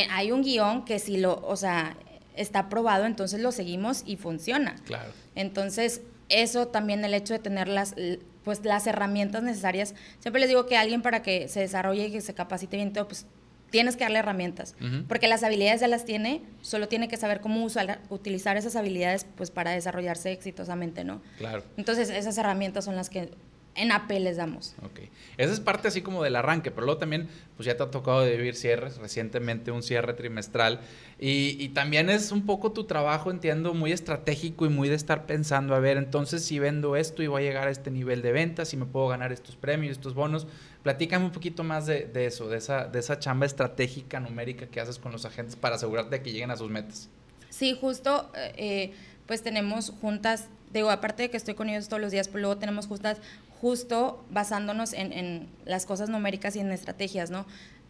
hay 0.09 0.31
un 0.31 0.41
guion 0.41 0.85
que 0.85 0.97
si 0.97 1.17
lo, 1.17 1.39
o 1.45 1.55
sea, 1.55 1.95
está 2.37 2.59
aprobado, 2.59 3.05
entonces 3.05 3.41
lo 3.41 3.51
seguimos 3.51 4.03
y 4.05 4.15
funciona. 4.15 4.75
Claro. 4.85 5.11
Entonces, 5.35 6.01
eso 6.29 6.67
también 6.67 7.03
el 7.05 7.13
hecho 7.13 7.33
de 7.33 7.39
tener 7.39 7.67
las, 7.67 7.95
pues, 8.43 8.63
las 8.63 8.87
herramientas 8.87 9.43
necesarias. 9.43 9.95
Siempre 10.19 10.39
les 10.39 10.49
digo 10.49 10.65
que 10.65 10.77
alguien 10.77 11.01
para 11.01 11.21
que 11.21 11.47
se 11.47 11.59
desarrolle 11.59 12.07
y 12.07 12.11
que 12.11 12.21
se 12.21 12.33
capacite 12.33 12.77
bien 12.77 12.93
todo, 12.93 13.07
pues 13.07 13.25
tienes 13.69 13.97
que 13.97 14.05
darle 14.05 14.19
herramientas, 14.19 14.75
porque 15.09 15.27
las 15.27 15.43
habilidades 15.43 15.81
ya 15.81 15.89
las 15.89 16.05
tiene, 16.05 16.41
solo 16.61 16.87
tiene 16.87 17.09
que 17.09 17.17
saber 17.17 17.41
cómo 17.41 17.63
usar, 17.65 17.99
utilizar 18.09 18.55
esas 18.55 18.77
habilidades 18.77 19.25
pues 19.35 19.51
para 19.51 19.71
desarrollarse 19.71 20.31
exitosamente, 20.31 21.03
¿no? 21.03 21.21
Claro. 21.37 21.63
Entonces, 21.75 22.09
esas 22.09 22.37
herramientas 22.37 22.85
son 22.85 22.95
las 22.95 23.09
que 23.09 23.29
en 23.77 23.91
AP 23.91 24.09
les 24.19 24.37
damos. 24.37 24.75
Ok. 24.83 25.01
Esa 25.37 25.53
es 25.53 25.59
parte 25.59 25.87
así 25.87 26.01
como 26.01 26.23
del 26.23 26.35
arranque, 26.35 26.71
pero 26.71 26.85
luego 26.85 26.99
también, 26.99 27.29
pues 27.55 27.67
ya 27.67 27.77
te 27.77 27.83
ha 27.83 27.91
tocado 27.91 28.21
de 28.21 28.35
vivir 28.35 28.55
cierres, 28.55 28.97
recientemente 28.97 29.71
un 29.71 29.83
cierre 29.83 30.13
trimestral, 30.13 30.81
y, 31.19 31.63
y, 31.63 31.69
también 31.69 32.09
es 32.09 32.31
un 32.31 32.45
poco 32.45 32.71
tu 32.71 32.85
trabajo, 32.85 33.31
entiendo, 33.31 33.73
muy 33.73 33.91
estratégico 33.91 34.65
y 34.65 34.69
muy 34.69 34.89
de 34.89 34.95
estar 34.95 35.25
pensando, 35.25 35.75
a 35.75 35.79
ver, 35.79 35.97
entonces 35.97 36.43
si 36.43 36.59
vendo 36.59 36.95
esto 36.95 37.23
y 37.23 37.27
voy 37.27 37.43
a 37.43 37.45
llegar 37.45 37.67
a 37.67 37.71
este 37.71 37.91
nivel 37.91 38.21
de 38.21 38.31
ventas, 38.31 38.69
si 38.69 38.77
me 38.77 38.85
puedo 38.85 39.07
ganar 39.07 39.31
estos 39.31 39.55
premios, 39.55 39.93
estos 39.93 40.13
bonos, 40.13 40.47
platícame 40.83 41.25
un 41.25 41.31
poquito 41.31 41.63
más 41.63 41.85
de, 41.85 42.05
de 42.05 42.25
eso, 42.25 42.49
de 42.49 42.57
esa, 42.57 42.85
de 42.85 42.99
esa 42.99 43.19
chamba 43.19 43.45
estratégica 43.45 44.19
numérica 44.19 44.67
que 44.67 44.79
haces 44.79 44.97
con 44.97 45.11
los 45.11 45.25
agentes 45.25 45.55
para 45.55 45.75
asegurarte 45.75 46.17
de 46.17 46.21
que 46.23 46.31
lleguen 46.31 46.51
a 46.51 46.57
sus 46.57 46.69
metas. 46.69 47.09
Sí, 47.49 47.77
justo, 47.79 48.31
eh, 48.35 48.93
pues 49.25 49.41
tenemos 49.41 49.91
juntas 50.01 50.49
digo, 50.73 50.89
aparte 50.89 51.23
de 51.23 51.29
que 51.29 51.37
estoy 51.37 51.53
con 51.53 51.69
ellos 51.69 51.87
todos 51.87 52.01
los 52.01 52.11
días, 52.11 52.27
pues 52.27 52.41
luego 52.41 52.57
tenemos 52.57 52.87
justas, 52.87 53.17
justo 53.61 54.23
basándonos 54.29 54.93
en, 54.93 55.47
las 55.65 55.85
cosas 55.85 56.09
numéricas 56.09 56.55
y 56.55 56.59
en 56.59 56.71
estrategias, 56.71 57.29
¿no? 57.29 57.45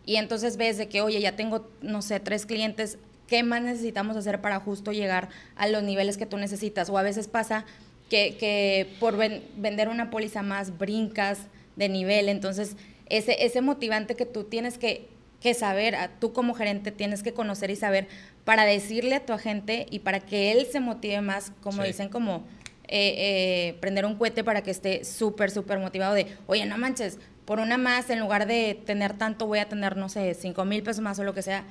Y 0.06 0.16
entonces 0.16 0.58
ves 0.58 0.78
de 0.78 0.88
que, 0.88 1.02
oye, 1.02 1.20
ya 1.20 1.36
tengo, 1.36 1.70
no 1.82 2.02
sé, 2.02 2.20
tres 2.20 2.46
clientes, 2.46 2.98
¿qué 3.28 3.44
más 3.44 3.62
necesitamos 3.62 4.16
hacer 4.16 4.40
para 4.40 4.60
justo 4.60 4.92
llegar 4.92 5.30
a 5.56 5.68
los 5.68 5.84
niveles 5.84 6.18
que 6.18 6.26
tú 6.26 6.38
necesitas? 6.38 6.90
O 6.90 6.98
a 6.98 7.04
veces 7.04 7.28
pasa 7.28 7.66
que, 8.10 8.96
por 9.00 9.18
vender 9.18 9.90
una 9.90 10.10
póliza 10.10 10.44
más 10.44 10.78
brincas 10.78 11.40
de 11.76 11.90
nivel, 11.90 12.30
entonces 12.30 12.78
ese, 13.10 13.46
ese 13.46 13.62
motivante 13.62 14.16
que 14.16 14.26
tú 14.26 14.46
tienes 14.46 14.78
que, 14.78 15.10
que 15.42 15.54
saber, 15.54 15.96
tú 16.20 16.32
como 16.32 16.54
gerente 16.54 16.92
tienes 16.92 17.22
que 17.22 17.34
conocer 17.34 17.70
y 17.70 17.76
saber 17.76 18.08
para 18.46 18.64
decirle 18.64 19.16
a 19.16 19.26
tu 19.26 19.34
agente 19.34 19.88
y 19.92 20.00
para 20.00 20.22
que 20.22 20.54
él 20.54 20.66
se 20.72 20.80
motive 20.80 21.20
más, 21.20 21.52
como 21.62 21.84
dicen, 21.84 22.08
como 22.08 22.44
eh, 22.89 23.15
eh, 23.17 23.77
prender 23.82 24.06
un 24.06 24.15
cohete 24.15 24.46
para 24.46 24.63
que 24.63 24.72
esté 24.72 25.03
súper, 25.03 25.51
súper 25.51 25.77
motivado 25.77 26.13
de, 26.13 26.27
oye, 26.48 26.65
no 26.65 26.77
manches, 26.77 27.20
por 27.44 27.60
una 27.60 27.77
más, 27.77 28.10
en 28.10 28.20
lugar 28.20 28.48
de 28.48 28.82
tener 28.86 29.17
tanto, 29.17 29.46
voy 29.46 29.60
a 29.60 29.67
tener, 29.67 29.98
no 29.98 30.08
sé, 30.08 30.34
cinco 30.34 30.63
mil 30.63 30.84
pesos 30.84 31.01
más 31.01 31.20
o 31.20 31.24
lo 31.24 31.34
que 31.34 31.41
sea. 31.41 31.65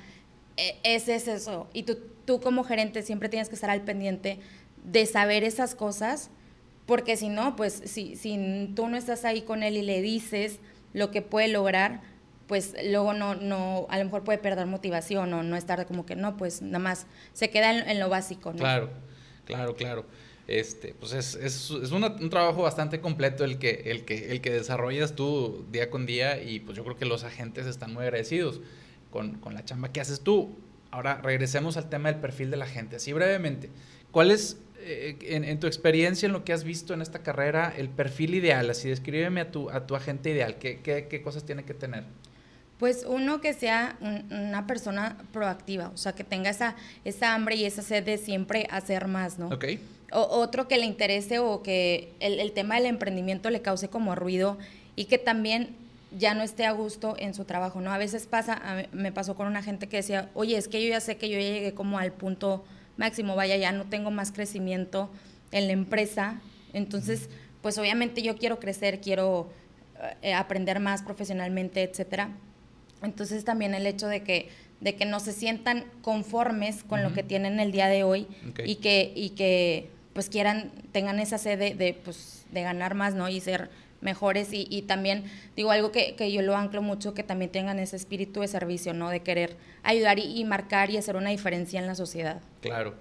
E, 0.57 0.75
ese 0.83 1.15
es 1.15 1.27
eso. 1.27 1.67
Y 1.73 1.83
tú, 1.83 1.97
tú 2.25 2.39
como 2.39 2.63
gerente 2.63 3.01
siempre 3.01 3.29
tienes 3.29 3.49
que 3.49 3.55
estar 3.55 3.71
al 3.71 3.81
pendiente 3.81 4.39
de 4.83 5.05
saber 5.07 5.43
esas 5.43 5.73
cosas, 5.73 6.29
porque 6.85 7.17
si 7.17 7.29
no, 7.29 7.55
pues 7.55 7.81
si, 7.85 8.15
si 8.15 8.71
tú 8.75 8.87
no 8.87 8.95
estás 8.95 9.25
ahí 9.25 9.41
con 9.41 9.63
él 9.63 9.75
y 9.75 9.81
le 9.81 10.01
dices 10.01 10.59
lo 10.93 11.09
que 11.09 11.23
puede 11.23 11.47
lograr, 11.47 12.01
pues 12.45 12.75
luego 12.85 13.13
no, 13.13 13.33
no, 13.33 13.87
a 13.89 13.97
lo 13.97 14.05
mejor 14.05 14.23
puede 14.23 14.37
perder 14.37 14.67
motivación 14.67 15.33
o 15.33 15.41
no 15.41 15.55
estar 15.55 15.83
como 15.87 16.05
que 16.05 16.15
no, 16.15 16.37
pues 16.37 16.61
nada 16.61 16.79
más 16.79 17.07
se 17.33 17.49
queda 17.49 17.71
en, 17.71 17.89
en 17.89 17.99
lo 17.99 18.07
básico, 18.07 18.51
¿no? 18.51 18.59
Claro, 18.59 18.91
claro, 19.45 19.75
claro 19.75 20.05
este, 20.47 20.95
pues 20.97 21.11
es, 21.11 21.35
es, 21.35 21.71
es 21.71 21.91
un 21.91 22.29
trabajo 22.29 22.61
bastante 22.61 23.01
completo 23.01 23.43
el 23.43 23.59
que, 23.59 23.83
el, 23.91 24.05
que, 24.05 24.31
el 24.31 24.39
que 24.39 24.49
desarrollas 24.51 25.13
tú 25.13 25.65
día 25.71 25.89
con 25.89 26.05
día 26.05 26.41
y 26.41 26.61
pues 26.61 26.77
yo 26.77 26.85
creo 26.85 26.95
que 26.95 27.05
los 27.05 27.25
agentes 27.25 27.65
están 27.65 27.93
muy 27.93 28.03
agradecidos 28.03 28.61
con, 29.11 29.39
con 29.39 29.53
la 29.53 29.65
chamba 29.65 29.91
que 29.91 29.99
haces 29.99 30.21
tú. 30.21 30.55
Ahora 30.89 31.19
regresemos 31.21 31.75
al 31.75 31.89
tema 31.89 32.09
del 32.09 32.21
perfil 32.21 32.49
de 32.49 32.55
la 32.55 32.65
gente, 32.65 32.95
así 32.95 33.11
brevemente. 33.11 33.69
¿Cuál 34.11 34.31
es, 34.31 34.57
eh, 34.79 35.17
en, 35.23 35.43
en, 35.43 35.59
tu 35.59 35.67
experiencia, 35.67 36.27
en 36.27 36.31
lo 36.31 36.45
que 36.45 36.53
has 36.53 36.63
visto 36.63 36.93
en 36.93 37.01
esta 37.01 37.19
carrera, 37.19 37.73
el 37.75 37.89
perfil 37.89 38.33
ideal? 38.35 38.69
Así, 38.69 38.87
descríbeme 38.87 39.41
a 39.41 39.51
tu, 39.51 39.69
a 39.69 39.85
tu 39.85 39.97
agente 39.97 40.29
ideal. 40.29 40.57
¿Qué, 40.59 40.79
qué, 40.79 41.07
qué 41.09 41.21
cosas 41.21 41.45
tiene 41.45 41.65
que 41.65 41.73
tener? 41.73 42.05
Pues 42.79 43.05
uno 43.05 43.41
que 43.41 43.53
sea 43.53 43.97
una 43.99 44.65
persona 44.65 45.17
proactiva, 45.33 45.89
o 45.89 45.97
sea, 45.97 46.13
que 46.13 46.23
tenga 46.23 46.51
esa, 46.51 46.75
esa 47.03 47.33
hambre 47.33 47.55
y 47.55 47.65
esa 47.65 47.81
sed 47.81 48.05
de 48.05 48.17
siempre 48.17 48.65
hacer 48.69 49.07
más, 49.07 49.39
¿no? 49.39 49.49
Ok 49.49 49.65
o, 50.11 50.21
otro 50.21 50.67
que 50.67 50.77
le 50.77 50.85
interese 50.85 51.39
o 51.39 51.61
que 51.63 52.13
el, 52.19 52.51
tema 52.53 52.75
del 52.75 52.85
emprendimiento 52.85 53.49
le 53.49 53.61
cause 53.61 53.89
como 53.89 54.15
ruido 54.15 54.57
y 54.95 55.05
que 55.05 55.17
también 55.17 55.75
ya 56.17 56.33
no 56.33 56.43
esté 56.43 56.65
a 56.65 56.71
gusto 56.71 57.15
en 57.19 57.33
su 57.33 57.43
trabajo, 57.45 57.81
¿no? 57.81 57.91
A 57.91 57.97
veces 57.97 58.27
pasa, 58.27 58.87
me 58.93 59.11
pasó 59.11 59.35
con 59.35 59.47
una 59.47 59.61
gente 59.61 59.87
que 59.87 59.97
decía, 59.97 60.29
oye, 60.33 60.57
es 60.57 60.67
que 60.67 60.81
yo 60.81 60.89
ya 60.89 61.01
sé 61.01 61.17
que 61.17 61.29
yo 61.29 61.37
ya 61.37 61.49
llegué 61.49 61.73
como 61.73 61.99
al 61.99 62.13
punto 62.13 62.63
máximo, 62.95 63.35
vaya, 63.35 63.57
ya 63.57 63.71
no 63.71 63.85
tengo 63.85 64.09
más 64.09 64.31
crecimiento 64.31 65.09
en 65.51 65.67
la 65.67 65.73
empresa, 65.73 66.41
entonces, 66.73 67.29
pues 67.61 67.77
obviamente 67.77 68.21
yo 68.21 68.37
quiero 68.37 68.59
crecer, 68.59 69.01
quiero 69.01 69.49
eh, 70.21 70.33
aprender 70.33 70.79
más 70.79 71.01
profesionalmente, 71.01 71.83
etcétera. 71.83 72.29
Entonces 73.01 73.43
también 73.43 73.73
el 73.73 73.85
hecho 73.85 74.07
de 74.07 74.23
que 74.23 74.49
de 74.79 74.95
que 74.95 75.05
no 75.05 75.19
se 75.19 75.33
sientan 75.33 75.85
conformes 76.03 76.83
con 76.83 77.01
lo 77.01 77.11
que 77.11 77.23
tienen 77.23 77.59
el 77.59 77.71
día 77.71 77.87
de 77.87 78.03
hoy 78.03 78.27
y 78.63 78.75
que 78.75 79.11
y 79.15 79.31
que 79.31 79.89
pues 80.17 80.29
quieran, 80.29 80.71
tengan 80.93 81.19
esa 81.19 81.37
sede 81.37 81.75
de, 81.75 81.93
pues, 81.93 82.47
de 82.51 82.63
ganar 82.63 82.95
más, 82.95 83.13
¿no? 83.13 83.29
Y 83.29 83.39
ser 83.39 83.69
mejores 84.01 84.51
y, 84.51 84.65
y 84.67 84.81
también 84.81 85.25
digo 85.55 85.69
algo 85.69 85.91
que, 85.91 86.15
que, 86.15 86.31
yo 86.31 86.41
lo 86.41 86.57
anclo 86.57 86.81
mucho, 86.81 87.13
que 87.13 87.21
también 87.21 87.51
tengan 87.51 87.77
ese 87.77 87.97
espíritu 87.97 88.41
de 88.41 88.47
servicio, 88.47 88.95
¿no? 88.95 89.11
De 89.11 89.19
querer 89.19 89.57
ayudar 89.83 90.17
y, 90.17 90.43
marcar 90.43 90.89
y 90.89 90.97
hacer 90.97 91.17
una 91.17 91.29
diferencia 91.29 91.79
en 91.79 91.85
la 91.85 91.93
sociedad. 91.93 92.41
Claro. 92.61 92.95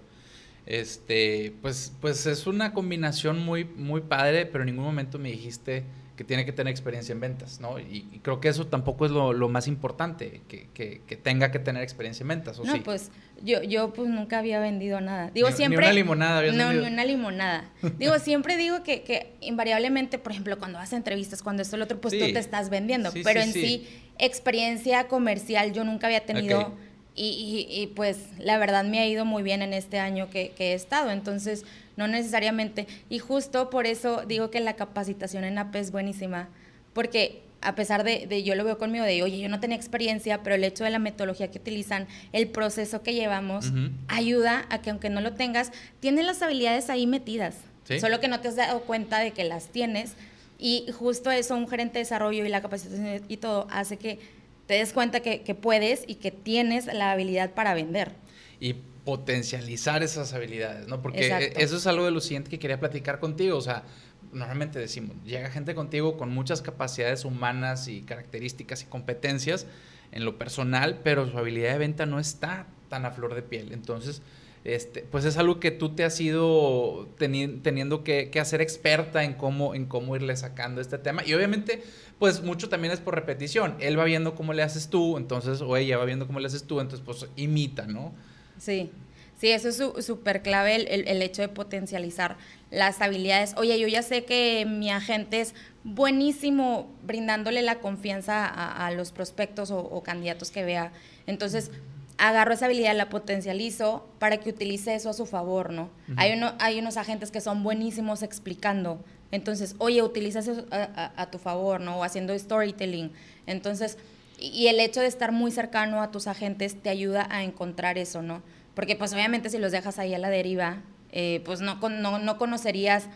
Este, 0.66 1.54
pues, 1.62 1.94
pues 2.02 2.26
es 2.26 2.46
una 2.46 2.74
combinación 2.74 3.38
muy, 3.38 3.64
muy 3.64 4.02
padre, 4.02 4.44
pero 4.44 4.64
en 4.64 4.66
ningún 4.66 4.84
momento 4.84 5.18
me 5.18 5.30
dijiste 5.30 5.84
que 6.16 6.24
tiene 6.24 6.44
que 6.46 6.52
tener 6.52 6.70
experiencia 6.70 7.12
en 7.12 7.20
ventas, 7.20 7.60
¿no? 7.60 7.78
Y, 7.78 8.20
creo 8.22 8.40
que 8.40 8.48
eso 8.48 8.66
tampoco 8.66 9.04
es 9.04 9.12
lo, 9.12 9.32
lo 9.32 9.48
más 9.48 9.68
importante, 9.68 10.42
que, 10.48 10.68
que, 10.72 11.02
que, 11.06 11.16
tenga 11.16 11.50
que 11.50 11.58
tener 11.58 11.82
experiencia 11.82 12.24
en 12.24 12.28
ventas, 12.28 12.58
¿o 12.58 12.64
no, 12.64 12.82
pues 12.82 13.10
yo, 13.42 13.62
yo 13.62 13.92
pues 13.92 14.08
nunca 14.08 14.38
había 14.38 14.58
vendido 14.58 15.00
nada. 15.00 15.30
Digo, 15.30 15.50
siempre... 15.50 15.78
Ni 15.78 15.84
una 15.84 15.92
limonada 15.92 16.52
No, 16.52 16.72
ni 16.72 16.86
una 16.86 17.04
limonada. 17.04 17.70
digo, 17.98 18.18
siempre 18.18 18.56
digo 18.56 18.82
que, 18.82 19.02
que, 19.02 19.34
invariablemente, 19.42 20.18
por 20.18 20.32
ejemplo, 20.32 20.58
cuando 20.58 20.78
vas 20.78 20.92
a 20.92 20.96
entrevistas, 20.96 21.42
cuando 21.42 21.62
esto, 21.62 21.76
lo 21.76 21.84
otro, 21.84 22.00
pues 22.00 22.18
tú 22.18 22.24
te 22.32 22.38
estás 22.38 22.70
vendiendo. 22.70 23.12
pero 23.22 23.40
en 23.40 23.52
sí, 23.52 23.86
experiencia 24.18 25.08
comercial 25.08 25.72
yo 25.72 25.84
nunca 25.84 26.06
había 26.06 26.24
tenido... 26.24 26.74
Y, 27.18 27.66
y, 27.70 27.86
pues 27.88 28.28
la 28.38 28.58
verdad 28.58 28.84
me 28.84 28.98
ha 28.98 29.06
ido 29.06 29.24
muy 29.24 29.42
bien 29.42 29.62
en 29.62 29.72
este 29.72 29.98
año 29.98 30.28
que, 30.28 30.50
que 30.50 30.72
he 30.72 30.74
estado. 30.74 31.10
Entonces 31.10 31.64
no 31.96 32.06
necesariamente. 32.08 32.86
Y 33.08 33.18
justo 33.18 33.70
por 33.70 33.86
eso 33.86 34.22
digo 34.26 34.50
que 34.50 34.60
la 34.60 34.76
capacitación 34.76 35.44
en 35.44 35.58
AP 35.58 35.76
es 35.76 35.90
buenísima, 35.90 36.48
porque 36.92 37.42
a 37.62 37.74
pesar 37.74 38.04
de, 38.04 38.42
yo 38.44 38.54
lo 38.54 38.64
veo 38.64 38.78
conmigo 38.78 39.04
de, 39.04 39.22
oye, 39.22 39.38
yo 39.38 39.48
no 39.48 39.60
tenía 39.60 39.76
experiencia, 39.76 40.42
pero 40.42 40.54
el 40.54 40.62
hecho 40.62 40.84
de 40.84 40.90
la 40.90 40.98
metodología 40.98 41.50
que 41.50 41.58
utilizan, 41.58 42.06
el 42.32 42.48
proceso 42.48 43.02
que 43.02 43.14
llevamos, 43.14 43.72
ayuda 44.08 44.66
a 44.70 44.82
que 44.82 44.90
aunque 44.90 45.10
no 45.10 45.20
lo 45.20 45.32
tengas, 45.32 45.72
tienes 46.00 46.24
las 46.26 46.42
habilidades 46.42 46.90
ahí 46.90 47.06
metidas. 47.06 47.56
Solo 48.00 48.20
que 48.20 48.28
no 48.28 48.40
te 48.40 48.48
has 48.48 48.56
dado 48.56 48.80
cuenta 48.80 49.20
de 49.20 49.30
que 49.30 49.44
las 49.44 49.68
tienes. 49.68 50.14
Y 50.58 50.86
justo 50.92 51.30
eso, 51.30 51.56
un 51.56 51.68
gerente 51.68 51.94
de 51.94 52.00
desarrollo 52.00 52.44
y 52.44 52.48
la 52.48 52.62
capacitación 52.62 53.22
y 53.28 53.36
todo, 53.36 53.66
hace 53.70 53.96
que 53.96 54.18
te 54.66 54.74
des 54.74 54.92
cuenta 54.92 55.20
que, 55.20 55.42
que 55.42 55.54
puedes 55.54 56.04
y 56.06 56.16
que 56.16 56.30
tienes 56.30 56.86
la 56.86 57.12
habilidad 57.12 57.54
para 57.54 57.74
vender. 57.74 58.12
Y 58.60 58.74
potencializar 59.06 60.02
esas 60.02 60.32
habilidades, 60.34 60.88
¿no? 60.88 61.00
Porque 61.00 61.52
eso 61.56 61.76
es 61.76 61.86
algo 61.86 62.04
de 62.04 62.10
lo 62.10 62.20
siguiente 62.20 62.50
que 62.50 62.58
quería 62.58 62.80
platicar 62.80 63.20
contigo, 63.20 63.56
o 63.56 63.60
sea, 63.60 63.84
normalmente 64.32 64.80
decimos, 64.80 65.16
llega 65.24 65.48
gente 65.48 65.76
contigo 65.76 66.16
con 66.16 66.30
muchas 66.30 66.60
capacidades 66.60 67.24
humanas 67.24 67.86
y 67.86 68.02
características 68.02 68.82
y 68.82 68.86
competencias 68.86 69.66
en 70.10 70.24
lo 70.24 70.38
personal, 70.38 71.00
pero 71.04 71.30
su 71.30 71.38
habilidad 71.38 71.72
de 71.72 71.78
venta 71.78 72.04
no 72.04 72.18
está 72.18 72.66
tan 72.88 73.04
a 73.04 73.12
flor 73.12 73.36
de 73.36 73.42
piel. 73.42 73.72
Entonces, 73.72 74.22
este, 74.66 75.02
pues 75.02 75.24
es 75.24 75.36
algo 75.36 75.60
que 75.60 75.70
tú 75.70 75.94
te 75.94 76.04
has 76.04 76.20
ido 76.20 77.08
teniendo 77.18 78.02
que, 78.02 78.30
hacer 78.40 78.60
experta 78.60 79.22
en 79.22 79.34
cómo, 79.34 79.74
en 79.74 79.86
cómo 79.86 80.16
irle 80.16 80.36
sacando 80.36 80.80
este 80.80 80.98
tema. 80.98 81.22
Y 81.24 81.34
obviamente, 81.34 81.82
pues 82.18 82.42
mucho 82.42 82.68
también 82.68 82.92
es 82.92 83.00
por 83.00 83.14
repetición. 83.14 83.76
Él 83.78 83.98
va 83.98 84.04
viendo 84.04 84.34
cómo 84.34 84.52
le 84.52 84.62
haces 84.62 84.88
tú, 84.88 85.16
entonces, 85.16 85.60
o 85.60 85.76
ella 85.76 85.98
va 85.98 86.04
viendo 86.04 86.26
cómo 86.26 86.40
le 86.40 86.48
haces 86.48 86.64
tú, 86.64 86.80
entonces, 86.80 87.04
pues 87.04 87.30
imita, 87.36 87.86
¿no? 87.86 88.12
Sí. 88.58 88.90
Sí, 89.38 89.50
eso 89.50 89.68
es 89.68 90.06
súper 90.06 90.40
clave, 90.40 90.76
el, 90.76 91.06
el, 91.06 91.20
hecho 91.20 91.42
de 91.42 91.48
potencializar 91.48 92.38
las 92.70 93.02
habilidades. 93.02 93.52
Oye, 93.58 93.78
yo 93.78 93.86
ya 93.86 94.02
sé 94.02 94.24
que 94.24 94.64
mi 94.66 94.90
agente 94.90 95.42
es 95.42 95.54
buenísimo 95.84 96.90
brindándole 97.04 97.62
la 97.62 97.78
confianza 97.78 98.46
a, 98.46 98.90
los 98.92 99.12
prospectos 99.12 99.70
o, 99.70 100.02
candidatos 100.02 100.50
que 100.50 100.64
vea. 100.64 100.90
Entonces, 101.26 101.70
agarro 102.18 102.54
esa 102.54 102.66
habilidad, 102.66 102.96
la 102.96 103.08
potencializo 103.08 104.06
para 104.18 104.38
que 104.38 104.50
utilice 104.50 104.94
eso 104.94 105.10
a 105.10 105.12
su 105.12 105.26
favor, 105.26 105.72
¿no? 105.72 105.90
hay, 106.16 106.32
uno, 106.32 106.54
hay 106.58 106.78
unos 106.78 106.96
agentes 106.96 107.30
que 107.30 107.40
son 107.40 107.62
buenísimos 107.62 108.22
explicando. 108.22 108.98
Entonces, 109.32 109.74
oye, 109.78 110.02
utiliza 110.02 110.38
eso 110.38 110.64
a, 110.70 111.30
tu 111.30 111.38
favor, 111.38 111.80
¿no? 111.80 111.98
O 111.98 112.04
haciendo 112.04 112.38
storytelling. 112.38 113.10
Entonces, 113.46 113.98
y 114.38 114.68
el 114.68 114.78
hecho 114.80 115.00
de 115.00 115.08
estar 115.08 115.32
muy 115.32 115.50
cercano 115.50 116.00
a 116.00 116.10
tus 116.10 116.26
agentes 116.26 116.80
te 116.80 116.90
ayuda 116.90 117.26
a 117.30 117.42
encontrar 117.42 117.98
eso, 117.98 118.22
¿no? 118.22 118.42
Porque 118.74 118.94
pues 118.94 119.12
obviamente 119.12 119.50
si 119.50 119.58
los 119.58 119.72
dejas 119.72 119.98
ahí 119.98 120.14
a 120.14 120.18
la 120.18 120.30
deriva, 120.30 120.82
eh, 121.10 121.42
pues 121.44 121.60
no, 121.60 121.76
no, 121.88 122.18
no, 122.18 122.38
conocerías 122.38 123.08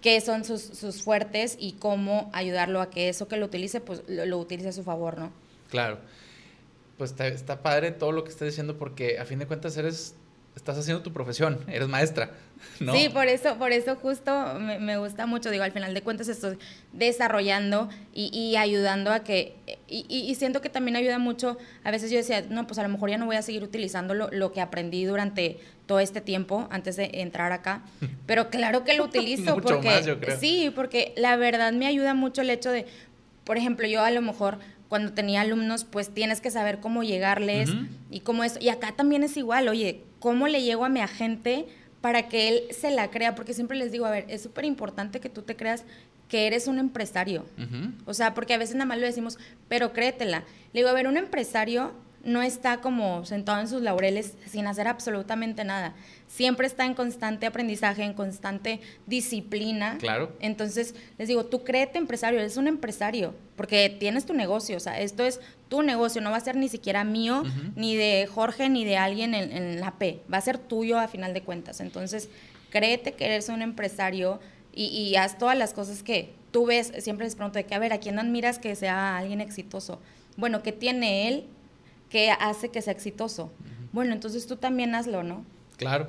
qué 0.00 0.20
son 0.20 0.44
sus, 0.44 0.62
sus, 0.62 1.02
fuertes 1.02 1.56
y 1.58 1.72
cómo 1.72 2.30
ayudarlo 2.32 2.80
a 2.80 2.90
que 2.90 3.08
eso 3.08 3.26
que 3.26 3.36
lo 3.36 3.46
utilice, 3.46 3.80
pues 3.80 4.02
lo, 4.06 4.38
utilice 4.38 4.68
a 4.68 4.72
su 4.72 4.84
favor, 4.84 5.18
¿no? 5.18 5.32
Claro. 5.70 5.98
Pues 6.98 7.12
está, 7.12 7.26
está 7.28 7.62
padre 7.62 7.92
todo 7.92 8.12
lo 8.12 8.24
que 8.24 8.30
estás 8.30 8.48
diciendo 8.48 8.76
porque 8.76 9.18
a 9.18 9.24
fin 9.24 9.38
de 9.38 9.46
cuentas 9.46 9.76
eres 9.76 10.14
estás 10.58 10.76
haciendo 10.76 11.02
tu 11.02 11.12
profesión, 11.12 11.60
eres 11.68 11.88
maestra, 11.88 12.32
¿no? 12.80 12.92
Sí, 12.92 13.08
por 13.08 13.28
eso, 13.28 13.56
por 13.56 13.72
eso 13.72 13.96
justo 13.96 14.54
me, 14.58 14.98
gusta 14.98 15.26
mucho, 15.26 15.50
digo, 15.50 15.64
al 15.64 15.72
final 15.72 15.94
de 15.94 16.02
cuentas 16.02 16.28
estoy 16.28 16.58
desarrollando 16.92 17.88
y, 18.12 18.56
ayudando 18.56 19.12
a 19.12 19.20
que, 19.20 19.54
y, 19.86 20.34
siento 20.34 20.60
que 20.60 20.68
también 20.68 20.96
ayuda 20.96 21.18
mucho, 21.18 21.56
a 21.84 21.90
veces 21.90 22.10
yo 22.10 22.18
decía, 22.18 22.44
no, 22.48 22.66
pues 22.66 22.78
a 22.78 22.82
lo 22.82 22.88
mejor 22.88 23.08
ya 23.08 23.18
no 23.18 23.26
voy 23.26 23.36
a 23.36 23.42
seguir 23.42 23.62
utilizando 23.62 24.14
lo, 24.14 24.52
que 24.52 24.60
aprendí 24.60 25.04
durante 25.04 25.58
todo 25.86 26.00
este 26.00 26.20
tiempo 26.20 26.66
antes 26.70 26.96
de 26.96 27.10
entrar 27.14 27.52
acá, 27.52 27.82
pero 28.26 28.50
claro 28.50 28.84
que 28.84 28.94
lo 28.94 29.04
utilizo 29.04 29.56
porque, 29.62 30.36
sí, 30.40 30.72
porque 30.74 31.14
la 31.16 31.36
verdad 31.36 31.72
me 31.72 31.86
ayuda 31.86 32.14
mucho 32.14 32.42
el 32.42 32.50
hecho 32.50 32.72
de, 32.72 32.84
por 33.44 33.56
ejemplo, 33.56 33.86
yo 33.86 34.02
a 34.02 34.10
lo 34.10 34.20
mejor 34.20 34.58
cuando 34.88 35.12
tenía 35.12 35.42
alumnos, 35.42 35.84
pues 35.84 36.12
tienes 36.12 36.40
que 36.40 36.50
saber 36.50 36.80
cómo 36.80 37.02
llegarles 37.02 37.70
y 38.10 38.20
cómo 38.20 38.44
es. 38.44 38.60
Y 38.60 38.70
acá 38.70 38.92
también 38.92 39.22
es 39.22 39.36
igual, 39.36 39.68
oye, 39.68 40.02
¿cómo 40.18 40.48
le 40.48 40.62
llego 40.62 40.84
a 40.84 40.88
mi 40.88 41.00
agente 41.00 41.66
para 42.00 42.28
que 42.28 42.48
él 42.48 42.62
se 42.70 42.90
la 42.90 43.10
crea? 43.10 43.34
Porque 43.34 43.54
siempre 43.54 43.76
les 43.76 43.92
digo, 43.92 44.06
a 44.06 44.10
ver, 44.10 44.24
es 44.28 44.42
súper 44.42 44.64
importante 44.64 45.20
que 45.20 45.28
tú 45.28 45.42
te 45.42 45.56
creas 45.56 45.84
que 46.28 46.46
eres 46.46 46.68
un 46.68 46.78
empresario. 46.78 47.46
O 48.04 48.14
sea, 48.14 48.34
porque 48.34 48.54
a 48.54 48.58
veces 48.58 48.76
nada 48.76 48.86
más 48.86 48.98
lo 48.98 49.06
decimos, 49.06 49.38
pero 49.68 49.92
créetela. 49.92 50.44
Le 50.72 50.80
digo, 50.80 50.88
a 50.88 50.92
ver, 50.92 51.06
un 51.06 51.16
empresario 51.16 51.92
no 52.24 52.42
está 52.42 52.80
como 52.80 53.24
sentado 53.24 53.60
en 53.60 53.68
sus 53.68 53.80
laureles 53.80 54.34
sin 54.46 54.66
hacer 54.66 54.88
absolutamente 54.88 55.64
nada. 55.64 55.94
Siempre 56.26 56.66
está 56.66 56.84
en 56.84 56.94
constante 56.94 57.46
aprendizaje, 57.46 58.02
en 58.02 58.12
constante 58.12 58.80
disciplina. 59.06 59.96
Claro. 59.98 60.32
Entonces, 60.40 60.94
les 61.16 61.28
digo, 61.28 61.46
tú 61.46 61.64
créete 61.64 61.98
empresario, 61.98 62.40
eres 62.40 62.56
un 62.56 62.68
empresario, 62.68 63.34
porque 63.56 63.88
tienes 63.98 64.26
tu 64.26 64.34
negocio, 64.34 64.76
o 64.76 64.80
sea, 64.80 65.00
esto 65.00 65.24
es 65.24 65.40
tu 65.68 65.82
negocio, 65.82 66.20
no 66.20 66.30
va 66.30 66.36
a 66.36 66.40
ser 66.40 66.56
ni 66.56 66.68
siquiera 66.68 67.04
mío, 67.04 67.44
ni 67.76 67.96
de 67.96 68.28
Jorge, 68.32 68.68
ni 68.68 68.84
de 68.84 68.96
alguien 68.96 69.34
en, 69.34 69.80
la 69.80 69.98
P, 69.98 70.22
va 70.32 70.38
a 70.38 70.42
ser 70.42 70.58
tuyo 70.58 70.98
a 70.98 71.08
final 71.08 71.34
de 71.34 71.42
cuentas. 71.42 71.80
Entonces, 71.80 72.28
créete 72.70 73.12
que 73.12 73.26
eres 73.26 73.48
un 73.48 73.62
empresario 73.62 74.40
y, 74.74 74.86
y 74.86 75.16
haz 75.16 75.38
todas 75.38 75.56
las 75.56 75.72
cosas 75.72 76.02
que 76.02 76.34
tú 76.50 76.66
ves, 76.66 76.92
siempre 76.98 77.26
les 77.26 77.34
pregunto 77.34 77.58
de 77.58 77.64
que, 77.64 77.74
a 77.74 77.78
ver, 77.78 77.92
¿a 77.92 77.98
quién 77.98 78.18
admiras 78.18 78.58
que 78.58 78.74
sea 78.74 79.16
alguien 79.16 79.40
exitoso? 79.40 80.00
Bueno, 80.36 80.62
¿qué 80.62 80.72
tiene 80.72 81.28
él 81.28 81.46
que 82.10 82.30
hace 82.30 82.70
que 82.70 82.82
sea 82.82 82.92
exitoso? 82.92 83.52
Bueno, 83.92 84.12
entonces 84.12 84.46
tú 84.46 84.56
también 84.56 84.94
hazlo, 84.94 85.22
¿no? 85.22 85.44
Claro. 85.76 86.08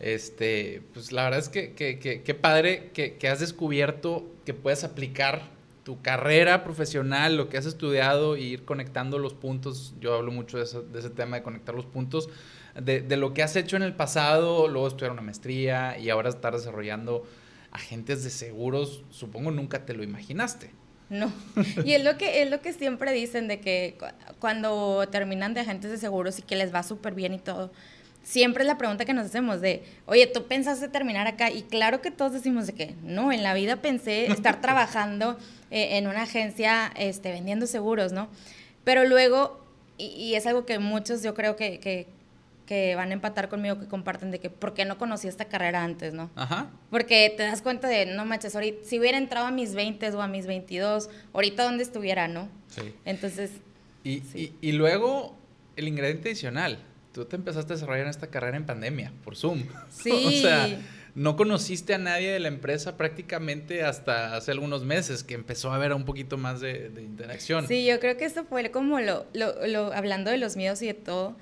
Este, 0.00 0.82
pues 0.92 1.12
la 1.12 1.24
verdad 1.24 1.38
es 1.38 1.48
que, 1.48 1.74
que, 1.74 2.34
padre 2.34 2.90
que, 2.92 3.14
que, 3.18 3.28
has 3.28 3.38
descubierto 3.38 4.26
que 4.44 4.52
puedes 4.52 4.82
aplicar 4.82 5.42
tu 5.84 6.02
carrera 6.02 6.64
profesional, 6.64 7.36
lo 7.36 7.48
que 7.48 7.56
has 7.56 7.66
estudiado, 7.66 8.34
e 8.34 8.40
ir 8.40 8.64
conectando 8.64 9.18
los 9.18 9.34
puntos. 9.34 9.94
Yo 10.00 10.14
hablo 10.14 10.32
mucho 10.32 10.58
de, 10.58 10.82
de 10.92 10.98
ese 10.98 11.10
tema 11.10 11.36
de 11.36 11.42
conectar 11.44 11.74
los 11.74 11.86
puntos, 11.86 12.28
de, 12.74 13.00
de, 13.00 13.16
lo 13.16 13.32
que 13.32 13.44
has 13.44 13.54
hecho 13.54 13.76
en 13.76 13.82
el 13.82 13.94
pasado, 13.94 14.66
luego 14.66 14.88
estudiar 14.88 15.12
una 15.12 15.22
maestría 15.22 15.96
y 15.98 16.10
ahora 16.10 16.30
estar 16.30 16.52
desarrollando 16.52 17.24
agentes 17.70 18.24
de 18.24 18.30
seguros. 18.30 19.04
Supongo 19.10 19.52
nunca 19.52 19.84
te 19.84 19.94
lo 19.94 20.02
imaginaste. 20.02 20.70
No. 21.12 21.30
Y 21.84 21.92
es 21.92 22.02
lo 22.02 22.16
que 22.16 22.42
es 22.42 22.50
lo 22.50 22.62
que 22.62 22.72
siempre 22.72 23.12
dicen 23.12 23.46
de 23.46 23.60
que 23.60 23.98
cuando 24.38 25.06
terminan 25.10 25.52
de 25.52 25.60
agentes 25.60 25.90
de 25.90 25.98
seguros 25.98 26.38
y 26.38 26.42
que 26.42 26.56
les 26.56 26.74
va 26.74 26.82
súper 26.82 27.14
bien 27.14 27.34
y 27.34 27.38
todo, 27.38 27.70
siempre 28.22 28.62
es 28.62 28.66
la 28.66 28.78
pregunta 28.78 29.04
que 29.04 29.12
nos 29.12 29.26
hacemos 29.26 29.60
de, 29.60 29.84
oye, 30.06 30.26
¿tú 30.26 30.46
pensaste 30.46 30.88
terminar 30.88 31.26
acá? 31.26 31.50
Y 31.50 31.64
claro 31.64 32.00
que 32.00 32.10
todos 32.10 32.32
decimos 32.32 32.66
de 32.66 32.72
que 32.72 32.94
no, 33.02 33.30
en 33.30 33.42
la 33.42 33.52
vida 33.52 33.76
pensé 33.76 34.32
estar 34.32 34.60
trabajando 34.62 35.36
eh, 35.70 35.98
en 35.98 36.06
una 36.06 36.22
agencia 36.22 36.90
este, 36.96 37.30
vendiendo 37.30 37.66
seguros, 37.66 38.12
¿no? 38.12 38.28
Pero 38.82 39.04
luego, 39.04 39.60
y, 39.98 40.34
es 40.34 40.46
algo 40.46 40.64
que 40.64 40.78
muchos 40.78 41.22
yo 41.22 41.34
creo 41.34 41.56
que, 41.56 41.78
que, 41.78 42.06
que, 42.72 42.94
van 42.96 43.10
a 43.10 43.12
empatar 43.12 43.48
conmigo, 43.48 43.78
que 43.78 43.86
comparten 43.86 44.30
de 44.30 44.38
que, 44.38 44.50
¿por 44.50 44.72
qué 44.74 44.84
no 44.84 44.98
conocí 44.98 45.28
esta 45.28 45.46
carrera 45.46 45.84
antes, 45.84 46.14
no? 46.14 46.30
Ajá. 46.36 46.70
Porque 46.90 47.32
te 47.36 47.42
das 47.42 47.62
cuenta 47.62 47.88
de, 47.88 48.06
no 48.06 48.24
manches, 48.24 48.54
ahorita, 48.54 48.78
si 48.84 48.98
hubiera 48.98 49.18
entrado 49.18 49.46
a 49.46 49.50
mis 49.50 49.74
20 49.74 50.10
o 50.10 50.22
a 50.22 50.28
mis 50.28 50.46
22, 50.46 51.10
ahorita 51.32 51.64
donde 51.64 51.82
estuviera, 51.82 52.28
¿no? 52.28 52.48
Sí. 52.68 52.94
Entonces... 53.04 53.50
Y, 54.04 54.22
y, 54.34 54.54
y 54.60 54.72
luego, 54.72 55.36
el 55.76 55.86
ingrediente 55.86 56.30
adicional 56.30 56.78
tú 57.12 57.24
te 57.26 57.36
empezaste 57.36 57.72
a 57.72 57.76
desarrollar 57.76 58.06
esta 58.06 58.28
carrera 58.28 58.56
en 58.56 58.64
pandemia, 58.64 59.12
por 59.24 59.36
Zoom. 59.36 59.64
Sí. 59.90 60.10
o 60.10 60.30
sea, 60.30 60.80
no 61.14 61.36
conociste 61.36 61.92
a 61.94 61.98
nadie 61.98 62.32
de 62.32 62.40
la 62.40 62.48
empresa 62.48 62.96
prácticamente 62.96 63.84
hasta 63.84 64.34
hace 64.34 64.50
algunos 64.50 64.84
meses 64.84 65.22
que 65.22 65.34
empezó 65.34 65.70
a 65.70 65.76
haber 65.76 65.92
un 65.92 66.04
poquito 66.04 66.38
más 66.38 66.60
de, 66.60 66.90
interacción. 66.98 67.68
Sí, 67.68 67.84
yo 67.84 68.00
creo 68.00 68.16
que 68.16 68.24
eso 68.24 68.44
fue 68.44 68.70
como 68.70 68.98
lo, 69.00 69.26
lo, 69.34 69.66
lo, 69.66 69.92
hablando 69.92 70.30
de 70.30 70.38
los 70.38 70.56
miedos 70.56 70.80
y 70.82 70.86
de 70.86 70.94
todo, 70.94 71.36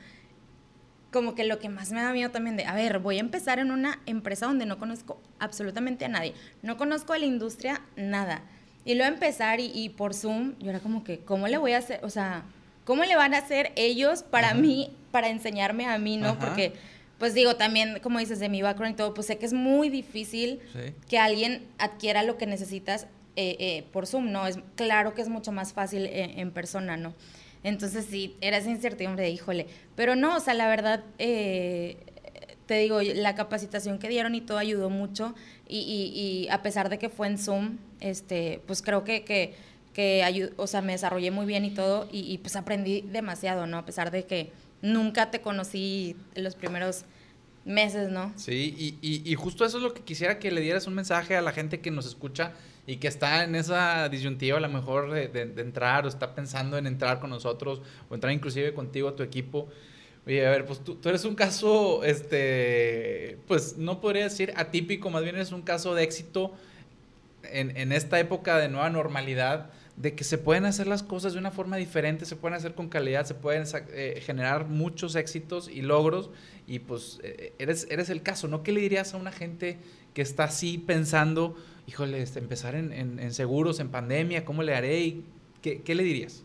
como 1.10 1.34
que 1.34 1.44
lo 1.44 1.58
que 1.58 1.68
más 1.68 1.92
me 1.92 2.00
da 2.00 2.12
miedo 2.12 2.30
también 2.30 2.56
de, 2.56 2.64
a 2.64 2.74
ver, 2.74 2.98
voy 2.98 3.16
a 3.16 3.20
empezar 3.20 3.58
en 3.58 3.70
una 3.70 4.00
empresa 4.06 4.46
donde 4.46 4.66
no 4.66 4.78
conozco 4.78 5.20
absolutamente 5.38 6.04
a 6.04 6.08
nadie, 6.08 6.34
no 6.62 6.76
conozco 6.76 7.12
a 7.12 7.18
la 7.18 7.26
industria 7.26 7.82
nada. 7.96 8.42
Y 8.84 8.94
luego 8.94 9.12
empezar 9.12 9.60
y, 9.60 9.70
y 9.74 9.90
por 9.90 10.14
Zoom, 10.14 10.54
yo 10.58 10.70
era 10.70 10.80
como 10.80 11.04
que, 11.04 11.18
¿cómo 11.18 11.48
le 11.48 11.58
voy 11.58 11.72
a 11.72 11.78
hacer? 11.78 12.00
O 12.02 12.10
sea, 12.10 12.44
¿cómo 12.84 13.04
le 13.04 13.14
van 13.14 13.34
a 13.34 13.38
hacer 13.38 13.72
ellos 13.76 14.22
para 14.22 14.54
mí, 14.54 14.96
para 15.10 15.28
enseñarme 15.28 15.86
a 15.86 15.98
mí, 15.98 16.16
no? 16.16 16.38
Porque, 16.38 16.72
pues 17.18 17.34
digo, 17.34 17.56
también, 17.56 18.00
como 18.02 18.18
dices, 18.18 18.40
de 18.40 18.48
mi 18.48 18.62
background 18.62 18.94
y 18.94 18.96
todo, 18.96 19.14
pues 19.14 19.26
sé 19.26 19.38
que 19.38 19.46
es 19.46 19.52
muy 19.52 19.90
difícil 19.90 20.60
que 21.08 21.18
alguien 21.18 21.66
adquiera 21.78 22.22
lo 22.22 22.38
que 22.38 22.46
necesitas 22.46 23.06
eh, 23.36 23.56
eh, 23.60 23.84
por 23.92 24.06
Zoom, 24.06 24.32
¿no? 24.32 24.46
Es 24.46 24.58
claro 24.76 25.14
que 25.14 25.22
es 25.22 25.28
mucho 25.28 25.52
más 25.52 25.72
fácil 25.72 26.06
eh, 26.06 26.40
en 26.40 26.50
persona, 26.50 26.96
¿no? 26.96 27.14
Entonces 27.62 28.06
sí, 28.08 28.36
era 28.40 28.56
esa 28.56 28.70
incertidumbre 28.70 29.24
de, 29.24 29.30
híjole, 29.30 29.66
pero 29.94 30.16
no, 30.16 30.36
o 30.36 30.40
sea, 30.40 30.54
la 30.54 30.68
verdad, 30.68 31.04
te 31.18 31.96
digo, 32.68 33.02
la 33.02 33.34
capacitación 33.34 33.98
que 33.98 34.08
dieron 34.08 34.34
y 34.34 34.40
todo 34.40 34.58
ayudó 34.58 34.88
mucho 34.88 35.34
y, 35.68 35.78
y, 35.78 36.48
a 36.50 36.62
pesar 36.62 36.88
de 36.88 36.98
que 36.98 37.08
fue 37.08 37.26
en 37.26 37.38
Zoom, 37.38 37.78
este, 38.00 38.60
pues 38.66 38.80
creo 38.80 39.04
que, 39.04 39.24
que 39.24 39.54
que 39.92 40.52
o 40.56 40.66
sea, 40.66 40.82
me 40.82 40.92
desarrollé 40.92 41.30
muy 41.30 41.46
bien 41.46 41.64
y 41.64 41.70
todo, 41.70 42.08
y, 42.12 42.38
pues 42.38 42.56
aprendí 42.56 43.02
demasiado, 43.02 43.66
¿no? 43.66 43.78
A 43.78 43.84
pesar 43.84 44.10
de 44.10 44.24
que 44.24 44.52
nunca 44.82 45.30
te 45.30 45.40
conocí 45.40 46.16
los 46.34 46.54
primeros 46.54 47.04
meses, 47.64 48.10
¿no? 48.10 48.32
Sí, 48.36 48.98
y, 49.02 49.22
y, 49.30 49.34
justo 49.34 49.64
eso 49.64 49.78
es 49.78 49.82
lo 49.82 49.92
que 49.92 50.02
quisiera 50.02 50.38
que 50.38 50.50
le 50.50 50.60
dieras 50.60 50.86
un 50.86 50.94
mensaje 50.94 51.36
a 51.36 51.42
la 51.42 51.52
gente 51.52 51.80
que 51.80 51.90
nos 51.90 52.06
escucha 52.06 52.52
y 52.90 52.96
que 52.96 53.07
está 53.07 53.44
en 53.44 53.55
esa 53.55 54.09
disyuntiva 54.09 54.59
a 54.59 54.61
lo 54.61 54.68
mejor 54.68 55.12
de, 55.12 55.42
entrar 55.59 56.07
o 56.07 56.09
está 56.09 56.35
pensando 56.35 56.76
en 56.76 56.88
entrar 56.88 57.20
con 57.20 57.31
nosotros 57.31 57.81
o 58.09 58.14
entrar 58.16 58.33
inclusive 58.33 58.74
contigo 58.74 59.09
a 59.09 59.14
tu 59.14 59.22
equipo. 59.22 59.68
Oye, 60.26 60.44
a 60.44 60.50
ver, 60.50 60.66
pues 60.66 60.81
tú, 60.81 60.98
eres 61.05 61.24
un 61.24 61.37
caso, 61.37 62.03
este, 62.03 63.38
pues 63.46 63.76
no 63.76 64.00
podría 64.00 64.24
decir 64.24 64.53
atípico, 64.57 65.09
más 65.09 65.22
bien 65.22 65.37
eres 65.37 65.53
un 65.53 65.62
caso 65.62 65.94
de 65.94 66.03
éxito 66.03 66.53
en 67.44 67.92
esta 67.92 68.18
época 68.18 68.59
de 68.59 68.68
nueva 68.68 68.90
normalidad 68.90 69.70
de 70.00 70.14
que 70.14 70.24
se 70.24 70.38
pueden 70.38 70.64
hacer 70.64 70.86
las 70.86 71.02
cosas 71.02 71.34
de 71.34 71.38
una 71.38 71.50
forma 71.50 71.76
diferente, 71.76 72.24
se 72.24 72.34
pueden 72.34 72.56
hacer 72.56 72.74
con 72.74 72.88
calidad, 72.88 73.26
se 73.26 73.34
pueden 73.34 73.64
eh, 73.92 74.22
generar 74.24 74.66
muchos 74.66 75.14
éxitos 75.14 75.68
y 75.68 75.82
logros 75.82 76.30
y 76.66 76.78
pues 76.78 77.20
eh, 77.22 77.52
eres, 77.58 77.86
eres 77.90 78.08
el 78.08 78.22
caso, 78.22 78.48
¿no? 78.48 78.62
¿Qué 78.62 78.72
le 78.72 78.80
dirías 78.80 79.12
a 79.12 79.18
una 79.18 79.30
gente 79.30 79.76
que 80.14 80.22
está 80.22 80.44
así 80.44 80.78
pensando, 80.78 81.54
híjole, 81.86 82.22
este, 82.22 82.38
empezar 82.38 82.76
en, 82.76 82.92
en, 82.92 83.34
seguros, 83.34 83.78
en 83.78 83.90
pandemia, 83.90 84.46
¿cómo 84.46 84.62
le 84.62 84.74
haré? 84.74 85.16
¿qué, 85.60 85.82
¿qué, 85.82 85.94
le 85.94 86.02
dirías? 86.02 86.44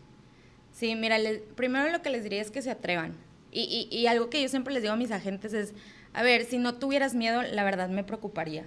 Sí, 0.74 0.94
mira, 0.94 1.16
primero 1.54 1.90
lo 1.90 2.02
que 2.02 2.10
les 2.10 2.24
diría 2.24 2.42
es 2.42 2.50
que 2.50 2.60
se 2.60 2.70
atrevan. 2.70 3.14
Y, 3.52 3.88
y, 3.90 3.96
y 3.96 4.06
algo 4.06 4.28
que 4.28 4.42
yo 4.42 4.50
siempre 4.50 4.74
les 4.74 4.82
digo 4.82 4.92
a 4.92 4.98
mis 4.98 5.12
agentes 5.12 5.54
es, 5.54 5.72
a 6.16 6.22
ver, 6.22 6.46
si 6.46 6.56
no 6.56 6.76
tuvieras 6.76 7.14
miedo, 7.14 7.42
la 7.42 7.62
verdad 7.62 7.90
me 7.90 8.02
preocuparía. 8.02 8.64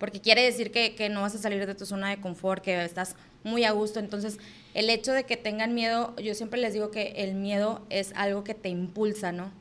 Porque 0.00 0.20
quiere 0.20 0.42
decir 0.42 0.72
que, 0.72 0.96
que, 0.96 1.08
no 1.08 1.20
vas 1.20 1.36
a 1.36 1.38
salir 1.38 1.64
de 1.64 1.76
tu 1.76 1.86
zona 1.86 2.10
de 2.10 2.20
confort, 2.20 2.64
que 2.64 2.84
estás 2.84 3.14
muy 3.44 3.62
a 3.62 3.70
gusto. 3.70 4.00
Entonces, 4.00 4.38
el 4.74 4.90
hecho 4.90 5.12
de 5.12 5.22
que 5.22 5.36
tengan 5.36 5.72
miedo, 5.72 6.16
yo 6.16 6.34
siempre 6.34 6.60
les 6.60 6.72
digo 6.72 6.90
que 6.90 7.12
el 7.18 7.36
miedo 7.36 7.86
es 7.90 8.12
algo 8.16 8.42
que 8.42 8.54
te 8.54 8.70
impulsa, 8.70 9.30
¿no? 9.30 9.52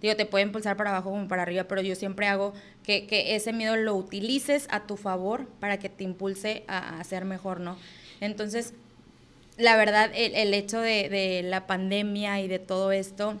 digo, 0.00 0.16
te 0.16 0.26
puede 0.26 0.44
impulsar 0.44 0.76
para 0.76 0.90
abajo 0.90 1.10
como 1.10 1.28
para 1.28 1.42
arriba, 1.42 1.64
pero 1.64 1.80
yo 1.80 1.94
siempre 1.94 2.26
hago 2.26 2.52
que, 2.82 3.06
que 3.06 3.36
ese 3.36 3.52
miedo 3.52 3.76
lo 3.76 3.94
utilices 3.94 4.66
a 4.70 4.88
tu 4.88 4.96
favor 4.96 5.46
para 5.60 5.78
que 5.78 5.88
te 5.88 6.02
impulse 6.02 6.64
a, 6.66 6.98
a 6.98 7.04
ser 7.04 7.24
mejor, 7.24 7.60
¿no? 7.60 7.78
Entonces, 8.20 8.74
la 9.56 9.76
verdad, 9.76 10.10
el, 10.12 10.34
el 10.34 10.54
hecho 10.54 10.80
de, 10.80 11.08
de, 11.08 11.42
la 11.44 11.68
pandemia 11.68 12.40
y 12.40 12.48
de 12.48 12.58
todo 12.58 12.90
esto, 12.90 13.40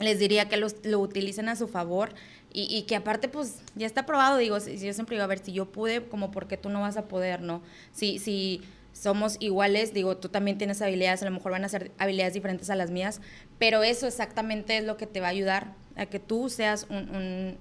les 0.00 0.18
diría 0.18 0.48
que 0.48 0.56
los, 0.56 0.74
lo 0.84 0.98
utilicen 0.98 1.48
a 1.48 1.54
su 1.54 1.68
favor 1.68 2.12
y, 2.54 2.74
y, 2.74 2.82
que 2.82 2.94
aparte, 2.94 3.28
pues, 3.28 3.60
ya 3.74 3.84
está 3.84 4.06
probado, 4.06 4.38
digo, 4.38 4.60
si, 4.60 4.78
yo 4.78 4.92
siempre 4.92 5.16
digo, 5.16 5.24
a 5.24 5.26
ver, 5.26 5.40
si 5.40 5.52
yo 5.52 5.66
pude, 5.66 6.04
como 6.04 6.30
porque 6.30 6.56
tú 6.56 6.68
no 6.68 6.80
vas 6.80 6.96
a 6.96 7.08
poder, 7.08 7.42
¿no? 7.42 7.62
Si, 7.92 8.20
si 8.20 8.62
somos 8.92 9.36
iguales, 9.40 9.92
digo, 9.92 10.16
tú 10.18 10.28
también 10.28 10.56
tienes 10.56 10.80
habilidades, 10.80 11.20
a 11.22 11.24
lo 11.24 11.32
mejor 11.32 11.50
van 11.50 11.64
a 11.64 11.68
ser 11.68 11.90
habilidades 11.98 12.32
diferentes 12.32 12.70
a 12.70 12.76
las 12.76 12.92
mías, 12.92 13.20
pero 13.58 13.82
eso 13.82 14.06
exactamente 14.06 14.78
es 14.78 14.84
lo 14.84 14.96
que 14.96 15.08
te 15.08 15.20
va 15.20 15.26
a 15.26 15.30
ayudar 15.30 15.72
a 15.96 16.06
que 16.06 16.20
tú 16.20 16.48
seas 16.48 16.86
un, 16.88 17.10
un, 17.10 17.56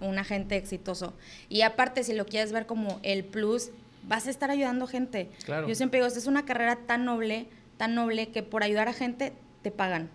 un 0.00 0.18
agente 0.18 0.56
exitoso. 0.56 1.12
Y 1.50 1.60
aparte, 1.60 2.02
si 2.02 2.14
lo 2.14 2.24
quieres 2.24 2.50
ver 2.50 2.64
como 2.64 3.00
el 3.02 3.24
plus, 3.24 3.72
vas 4.08 4.26
a 4.26 4.30
estar 4.30 4.50
ayudando 4.50 4.86
gente. 4.86 5.28
Claro. 5.44 5.68
Yo 5.68 5.74
siempre 5.74 5.98
digo, 5.98 6.06
esta 6.06 6.18
es 6.18 6.26
una 6.26 6.46
carrera 6.46 6.76
tan 6.86 7.04
noble, 7.04 7.46
tan 7.76 7.94
noble, 7.94 8.28
que 8.28 8.42
por 8.42 8.62
ayudar 8.62 8.88
a 8.88 8.94
gente 8.94 9.34
te 9.60 9.70
pagan. 9.70 10.08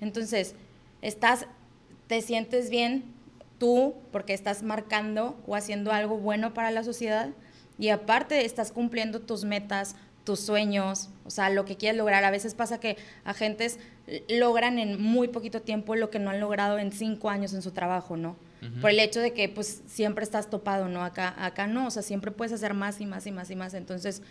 Entonces, 0.00 0.54
estás, 1.02 1.46
te 2.06 2.22
sientes 2.22 2.70
bien 2.70 3.20
tú 3.62 3.94
porque 4.10 4.34
estás 4.34 4.64
marcando 4.64 5.40
o 5.46 5.54
haciendo 5.54 5.92
algo 5.92 6.18
bueno 6.18 6.52
para 6.52 6.72
la 6.72 6.82
sociedad 6.82 7.30
y 7.78 7.90
aparte 7.90 8.44
estás 8.44 8.72
cumpliendo 8.72 9.20
tus 9.20 9.44
metas, 9.44 9.94
tus 10.24 10.40
sueños, 10.40 11.10
o 11.24 11.30
sea, 11.30 11.48
lo 11.48 11.64
que 11.64 11.76
quieres 11.76 11.96
lograr. 11.96 12.24
A 12.24 12.32
veces 12.32 12.56
pasa 12.56 12.80
que 12.80 12.96
agentes 13.22 13.78
logran 14.28 14.80
en 14.80 15.00
muy 15.00 15.28
poquito 15.28 15.62
tiempo 15.62 15.94
lo 15.94 16.10
que 16.10 16.18
no 16.18 16.30
han 16.30 16.40
logrado 16.40 16.80
en 16.80 16.90
cinco 16.90 17.30
años 17.30 17.54
en 17.54 17.62
su 17.62 17.70
trabajo, 17.70 18.16
¿no? 18.16 18.30
Uh 18.30 18.64
-huh. 18.64 18.80
Por 18.80 18.90
el 18.90 18.98
hecho 18.98 19.20
de 19.20 19.32
que 19.32 19.48
pues 19.48 19.82
siempre 19.86 20.24
estás 20.24 20.50
topado, 20.50 20.88
¿no? 20.88 21.04
Acá, 21.04 21.32
acá 21.38 21.68
no, 21.68 21.86
o 21.86 21.90
sea, 21.92 22.02
siempre 22.02 22.32
puedes 22.32 22.52
hacer 22.52 22.74
más 22.74 23.00
y 23.00 23.06
más 23.06 23.28
y 23.28 23.30
más 23.30 23.48
y 23.48 23.54
más. 23.54 23.74
Entonces, 23.74 24.22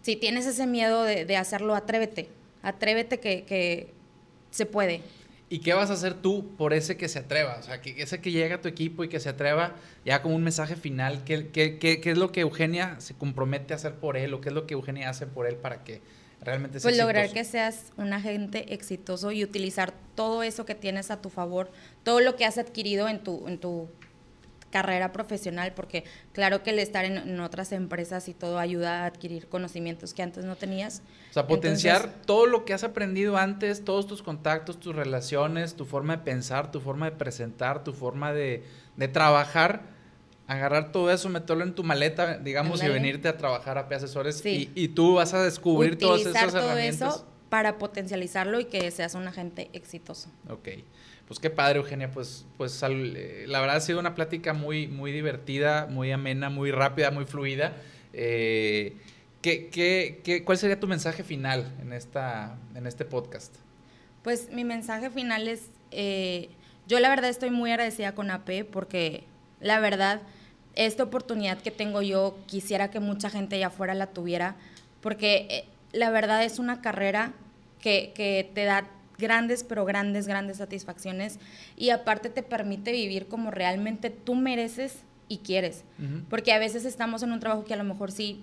si 0.00 0.16
tienes 0.16 0.46
ese 0.46 0.66
miedo 0.66 1.02
de, 1.04 1.26
de 1.26 1.36
hacerlo, 1.36 1.74
atrévete, 1.74 2.30
atrévete 2.62 3.20
que, 3.20 3.44
que 3.44 3.92
se 4.50 4.64
puede. 4.64 5.02
¿Y 5.52 5.58
qué 5.58 5.74
vas 5.74 5.90
a 5.90 5.94
hacer 5.94 6.14
tú 6.14 6.54
por 6.56 6.72
ese 6.72 6.96
que 6.96 7.08
se 7.08 7.18
atreva? 7.18 7.56
O 7.58 7.62
sea, 7.62 7.82
que 7.82 8.00
ese 8.00 8.20
que 8.20 8.30
llega 8.30 8.54
a 8.54 8.60
tu 8.60 8.68
equipo 8.68 9.02
y 9.02 9.08
que 9.08 9.18
se 9.18 9.28
atreva, 9.28 9.74
ya 10.04 10.22
como 10.22 10.36
un 10.36 10.44
mensaje 10.44 10.76
final, 10.76 11.24
¿qué, 11.24 11.48
qué, 11.48 11.78
qué, 11.78 12.00
qué 12.00 12.10
es 12.12 12.18
lo 12.18 12.30
que 12.30 12.40
Eugenia 12.42 13.00
se 13.00 13.14
compromete 13.14 13.74
a 13.74 13.76
hacer 13.76 13.96
por 13.96 14.16
él 14.16 14.32
o 14.32 14.40
qué 14.40 14.50
es 14.50 14.54
lo 14.54 14.66
que 14.66 14.74
Eugenia 14.74 15.10
hace 15.10 15.26
por 15.26 15.48
él 15.48 15.56
para 15.56 15.82
que 15.82 16.00
realmente 16.40 16.78
sea 16.78 16.84
Pues 16.86 16.94
exitoso? 16.94 17.02
lograr 17.06 17.32
que 17.32 17.44
seas 17.44 17.92
un 17.96 18.12
agente 18.12 18.72
exitoso 18.72 19.32
y 19.32 19.42
utilizar 19.42 19.92
todo 20.14 20.44
eso 20.44 20.64
que 20.64 20.76
tienes 20.76 21.10
a 21.10 21.20
tu 21.20 21.30
favor, 21.30 21.72
todo 22.04 22.20
lo 22.20 22.36
que 22.36 22.44
has 22.46 22.56
adquirido 22.56 23.08
en 23.08 23.22
tu, 23.24 23.48
en 23.48 23.58
tu 23.58 23.88
carrera 24.70 25.12
profesional, 25.12 25.72
porque 25.74 26.04
claro 26.32 26.62
que 26.62 26.70
el 26.70 26.78
estar 26.78 27.04
en, 27.04 27.18
en, 27.18 27.40
otras 27.40 27.72
empresas 27.72 28.28
y 28.28 28.34
todo 28.34 28.58
ayuda 28.58 29.02
a 29.02 29.06
adquirir 29.06 29.48
conocimientos 29.48 30.14
que 30.14 30.22
antes 30.22 30.44
no 30.44 30.56
tenías. 30.56 31.02
O 31.30 31.34
sea, 31.34 31.46
potenciar 31.46 31.96
Entonces, 31.96 32.26
todo 32.26 32.46
lo 32.46 32.64
que 32.64 32.72
has 32.72 32.84
aprendido 32.84 33.36
antes, 33.36 33.84
todos 33.84 34.06
tus 34.06 34.22
contactos, 34.22 34.80
tus 34.80 34.94
relaciones, 34.94 35.74
tu 35.74 35.84
forma 35.84 36.16
de 36.16 36.22
pensar, 36.22 36.70
tu 36.70 36.80
forma 36.80 37.10
de 37.10 37.16
presentar, 37.16 37.84
tu 37.84 37.92
forma 37.92 38.32
de, 38.32 38.64
de 38.96 39.08
trabajar, 39.08 39.82
agarrar 40.46 40.92
todo 40.92 41.10
eso, 41.10 41.28
meterlo 41.28 41.64
en 41.64 41.74
tu 41.74 41.84
maleta, 41.84 42.38
digamos, 42.38 42.80
Andale. 42.80 42.90
y 42.90 43.02
venirte 43.02 43.28
a 43.28 43.36
trabajar 43.36 43.78
a 43.78 43.88
P 43.88 43.94
Asesores 43.94 44.38
sí. 44.38 44.70
y, 44.74 44.84
y, 44.84 44.88
tú 44.88 45.14
vas 45.14 45.34
a 45.34 45.42
descubrir 45.42 45.92
Utilizar 45.94 46.22
todas 46.24 46.36
esas 46.36 46.52
todo 46.52 46.70
herramientas. 46.70 47.14
Eso 47.16 47.29
para 47.50 47.76
potencializarlo 47.76 48.60
y 48.60 48.64
que 48.64 48.90
seas 48.90 49.14
un 49.14 49.28
agente 49.28 49.68
exitoso. 49.74 50.30
Ok. 50.48 50.68
Pues 51.26 51.38
qué 51.38 51.50
padre, 51.50 51.78
Eugenia. 51.80 52.10
Pues, 52.10 52.46
pues 52.56 52.82
eh, 52.82 53.44
la 53.46 53.60
verdad 53.60 53.76
ha 53.76 53.80
sido 53.80 54.00
una 54.00 54.14
plática 54.14 54.54
muy, 54.54 54.88
muy 54.88 55.12
divertida, 55.12 55.86
muy 55.86 56.10
amena, 56.12 56.48
muy 56.48 56.70
rápida, 56.70 57.10
muy 57.10 57.24
fluida. 57.24 57.76
Eh, 58.12 58.96
¿qué, 59.42 59.68
qué, 59.68 60.20
qué, 60.24 60.44
cuál 60.44 60.58
sería 60.58 60.80
tu 60.80 60.86
mensaje 60.86 61.22
final 61.22 61.72
en, 61.80 61.92
esta, 61.92 62.56
en 62.74 62.86
este 62.86 63.04
podcast? 63.04 63.54
Pues 64.22 64.50
mi 64.50 64.64
mensaje 64.64 65.10
final 65.10 65.48
es, 65.48 65.66
eh, 65.90 66.50
yo 66.86 67.00
la 67.00 67.08
verdad 67.08 67.30
estoy 67.30 67.50
muy 67.50 67.70
agradecida 67.70 68.14
con 68.14 68.30
AP 68.30 68.64
porque 68.70 69.24
la 69.60 69.78
verdad, 69.80 70.22
esta 70.74 71.02
oportunidad 71.02 71.58
que 71.58 71.70
tengo 71.70 72.02
yo, 72.02 72.38
quisiera 72.46 72.90
que 72.90 73.00
mucha 73.00 73.30
gente 73.30 73.56
allá 73.56 73.68
afuera 73.68 73.94
la 73.94 74.08
tuviera, 74.08 74.56
porque 75.00 75.64
la 75.92 76.10
verdad 76.10 76.44
es 76.44 76.58
una 76.58 76.80
carrera 76.80 77.32
que, 77.80 78.12
que 78.14 78.50
te 78.54 78.64
da 78.64 78.88
grandes, 79.18 79.64
pero 79.64 79.84
grandes, 79.84 80.26
grandes 80.26 80.56
satisfacciones 80.56 81.38
y 81.76 81.90
aparte 81.90 82.30
te 82.30 82.42
permite 82.42 82.92
vivir 82.92 83.26
como 83.26 83.50
realmente 83.50 84.10
tú 84.10 84.34
mereces 84.34 85.04
y 85.28 85.38
quieres. 85.38 85.84
Uh 85.98 86.02
-huh. 86.02 86.24
Porque 86.28 86.52
a 86.52 86.58
veces 86.58 86.84
estamos 86.84 87.22
en 87.22 87.32
un 87.32 87.40
trabajo 87.40 87.64
que 87.64 87.74
a 87.74 87.76
lo 87.76 87.84
mejor 87.84 88.10
sí 88.10 88.42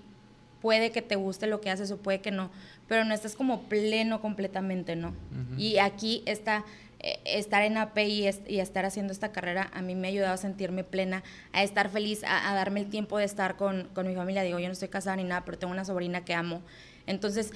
puede 0.62 0.92
que 0.92 1.02
te 1.02 1.16
guste 1.16 1.48
lo 1.48 1.62
que 1.62 1.70
haces 1.70 1.92
o 1.92 1.98
puede 1.98 2.22
que 2.22 2.32
no, 2.32 2.50
pero 2.88 3.04
no 3.06 3.14
estás 3.14 3.36
como 3.36 3.64
pleno 3.64 4.22
completamente, 4.22 4.96
¿no? 4.96 5.10
Uh 5.10 5.12
-huh. 5.12 5.60
Y 5.60 5.80
aquí 5.80 6.24
está 6.26 6.64
eh, 7.00 7.20
estar 7.26 7.62
en 7.64 7.78
AP 7.78 7.98
y, 8.08 8.26
est 8.26 8.50
y, 8.50 8.60
estar 8.60 8.86
haciendo 8.86 9.14
esta 9.14 9.32
carrera 9.32 9.70
a 9.74 9.84
mí 9.84 9.94
me 9.94 10.08
ha 10.08 10.12
ayudado 10.12 10.34
a 10.34 10.38
sentirme 10.38 10.84
plena, 10.84 11.24
a 11.54 11.62
estar 11.62 11.90
feliz, 11.90 12.24
a, 12.24 12.50
a 12.50 12.56
darme 12.56 12.80
el 12.80 12.90
tiempo 12.90 13.20
de 13.20 13.26
estar 13.26 13.56
con, 13.56 13.90
con 13.94 14.08
mi 14.08 14.16
familia. 14.16 14.42
Digo, 14.42 14.58
yo 14.58 14.66
no 14.66 14.74
estoy 14.74 14.88
casada 14.88 15.16
ni 15.16 15.24
nada, 15.24 15.46
pero 15.46 15.60
tengo 15.60 15.74
una 15.74 15.86
sobrina 15.86 16.26
que 16.26 16.34
amo. 16.34 16.62
Entonces, 17.08 17.52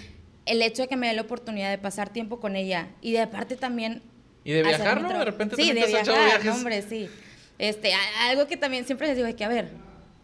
el 0.45 0.61
hecho 0.61 0.81
de 0.81 0.87
que 0.87 0.95
me 0.95 1.07
dé 1.07 1.13
la 1.13 1.21
oportunidad 1.21 1.69
de 1.69 1.77
pasar 1.77 2.09
tiempo 2.09 2.39
con 2.39 2.55
ella 2.55 2.87
y 3.01 3.11
de 3.11 3.21
aparte 3.21 3.55
también... 3.55 4.01
Y 4.43 4.53
de 4.53 4.63
viajar, 4.63 5.01
¿no? 5.01 5.09
De 5.09 5.25
repente 5.25 5.55
sí, 5.55 5.71
de 5.71 5.85
viajar, 5.85 6.49
hombre, 6.49 6.81
sí. 6.81 7.07
Este, 7.59 7.93
algo 8.21 8.47
que 8.47 8.57
también 8.57 8.85
siempre 8.85 9.07
les 9.07 9.15
digo 9.15 9.27
es 9.27 9.35
que, 9.35 9.43
a 9.43 9.49
ver, 9.49 9.69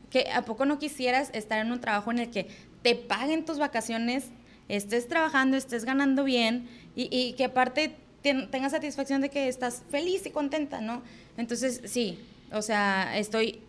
que 0.10 0.32
¿a 0.34 0.44
poco 0.44 0.66
no 0.66 0.80
quisieras 0.80 1.30
estar 1.34 1.63
en 1.63 1.72
un 1.72 1.80
trabajo 1.80 2.10
en 2.10 2.20
el 2.20 2.32
que 2.32 2.48
te 2.82 2.96
paguen 2.96 3.46
tus 3.46 3.60
vacaciones, 3.60 4.26
estés 4.70 5.08
trabajando, 5.08 5.56
estés 5.56 5.86
ganando 5.86 6.24
bien 6.24 6.68
y, 6.96 7.10
y 7.12 7.34
que 7.34 7.46
aparte 7.46 7.94
tengas 8.24 8.72
satisfacción 8.72 9.22
de 9.22 9.30
que 9.30 9.48
estás 9.48 9.84
feliz 9.90 10.26
y 10.26 10.32
contenta, 10.32 10.82
¿no? 10.82 11.04
Entonces, 11.38 11.82
sí, 11.86 12.20
o 12.52 12.62
sea, 12.62 13.18
estoy 13.18 13.62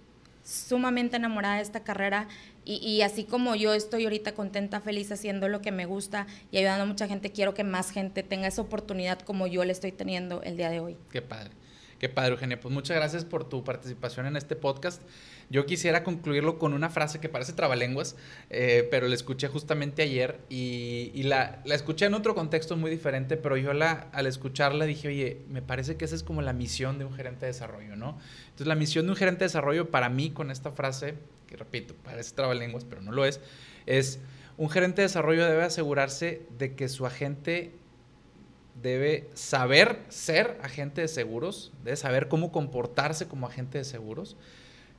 sumamente 0.44 1.16
enamorada 1.16 1.56
de 1.56 1.62
esta 1.62 1.80
carrera 1.80 2.26
y, 2.68 3.00
así 3.02 3.24
como 3.24 3.54
yo 3.54 3.72
estoy 3.72 4.04
ahorita 4.04 4.34
contenta, 4.34 4.80
feliz 4.80 5.10
haciendo 5.10 5.48
lo 5.48 5.62
que 5.62 5.72
me 5.72 5.86
gusta 5.86 6.26
y 6.50 6.58
ayudando 6.58 6.82
a 6.82 6.86
mucha 6.86 7.08
gente, 7.08 7.32
quiero 7.32 7.54
que 7.54 7.64
más 7.64 7.90
gente 7.90 8.22
tenga 8.22 8.46
esa 8.46 8.60
oportunidad 8.60 9.20
como 9.20 9.46
yo 9.46 9.64
le 9.64 9.72
estoy 9.72 9.90
teniendo 9.90 10.42
el 10.42 10.58
día 10.58 10.68
de 10.68 10.80
hoy. 10.80 10.96
Qué 11.10 11.22
padre. 11.22 11.50
Qué 11.98 12.08
padre, 12.08 12.32
Eugenia. 12.32 12.60
Pues 12.60 12.72
muchas 12.72 12.96
gracias 12.96 13.24
por 13.24 13.48
tu 13.48 13.64
participación 13.64 14.26
en 14.26 14.36
este 14.36 14.54
podcast. 14.54 15.02
Yo 15.50 15.66
quisiera 15.66 16.04
concluirlo 16.04 16.58
con 16.58 16.74
una 16.74 16.90
frase 16.90 17.20
que 17.20 17.28
parece 17.28 17.54
trabalenguas, 17.54 18.16
eh, 18.50 18.86
pero 18.90 19.08
la 19.08 19.14
escuché 19.14 19.48
justamente 19.48 20.02
ayer 20.02 20.38
y, 20.48 21.22
la, 21.24 21.60
la, 21.64 21.74
escuché 21.74 22.04
en 22.04 22.14
otro 22.14 22.34
contexto 22.34 22.76
muy 22.76 22.90
diferente, 22.90 23.36
pero 23.36 23.56
yo 23.56 23.72
la, 23.72 24.08
al 24.12 24.26
escucharla 24.26 24.84
dije, 24.84 25.08
oye, 25.08 25.40
me 25.48 25.62
parece 25.62 25.96
que 25.96 26.04
esa 26.04 26.14
es 26.14 26.22
como 26.22 26.42
la 26.42 26.52
misión 26.52 26.98
de 26.98 27.06
un 27.06 27.14
gerente 27.14 27.46
de 27.46 27.52
desarrollo, 27.52 27.96
¿no? 27.96 28.18
Entonces 28.44 28.66
la 28.66 28.74
misión 28.74 29.06
de 29.06 29.12
un 29.12 29.16
gerente 29.16 29.40
de 29.40 29.46
desarrollo 29.46 29.90
para 29.90 30.10
mí 30.10 30.30
con 30.30 30.50
esta 30.50 30.70
frase, 30.70 31.14
que 31.48 31.56
repito, 31.56 31.94
parece 32.04 32.34
trabalenguas, 32.34 32.84
pero 32.84 33.02
no 33.02 33.10
lo 33.10 33.24
es, 33.24 33.40
es 33.86 34.20
un 34.56 34.68
gerente 34.68 35.02
de 35.02 35.08
desarrollo 35.08 35.46
debe 35.46 35.64
asegurarse 35.64 36.42
de 36.58 36.74
que 36.74 36.88
su 36.88 37.06
agente 37.06 37.72
debe 38.82 39.28
saber 39.34 40.00
ser 40.08 40.58
agente 40.62 41.00
de 41.00 41.08
seguros, 41.08 41.72
debe 41.84 41.96
saber 41.96 42.28
cómo 42.28 42.52
comportarse 42.52 43.26
como 43.26 43.46
agente 43.46 43.78
de 43.78 43.84
seguros. 43.84 44.36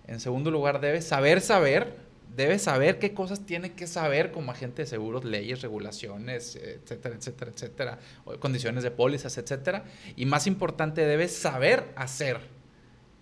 En 0.07 0.19
segundo 0.19 0.51
lugar, 0.51 0.81
debe 0.81 1.01
saber 1.01 1.41
saber, 1.41 1.97
debe 2.35 2.57
saber 2.59 2.99
qué 2.99 3.13
cosas 3.13 3.45
tiene 3.45 3.73
que 3.73 3.87
saber 3.87 4.31
como 4.31 4.51
agente 4.51 4.81
de 4.81 4.87
seguros, 4.87 5.23
leyes, 5.23 5.61
regulaciones, 5.61 6.55
etcétera, 6.55 7.15
etcétera, 7.15 7.51
etcétera, 7.53 7.99
condiciones 8.39 8.83
de 8.83 8.91
pólizas, 8.91 9.37
etcétera. 9.37 9.85
Y 10.15 10.25
más 10.25 10.47
importante, 10.47 11.05
debe 11.05 11.27
saber 11.27 11.85
hacer 11.95 12.39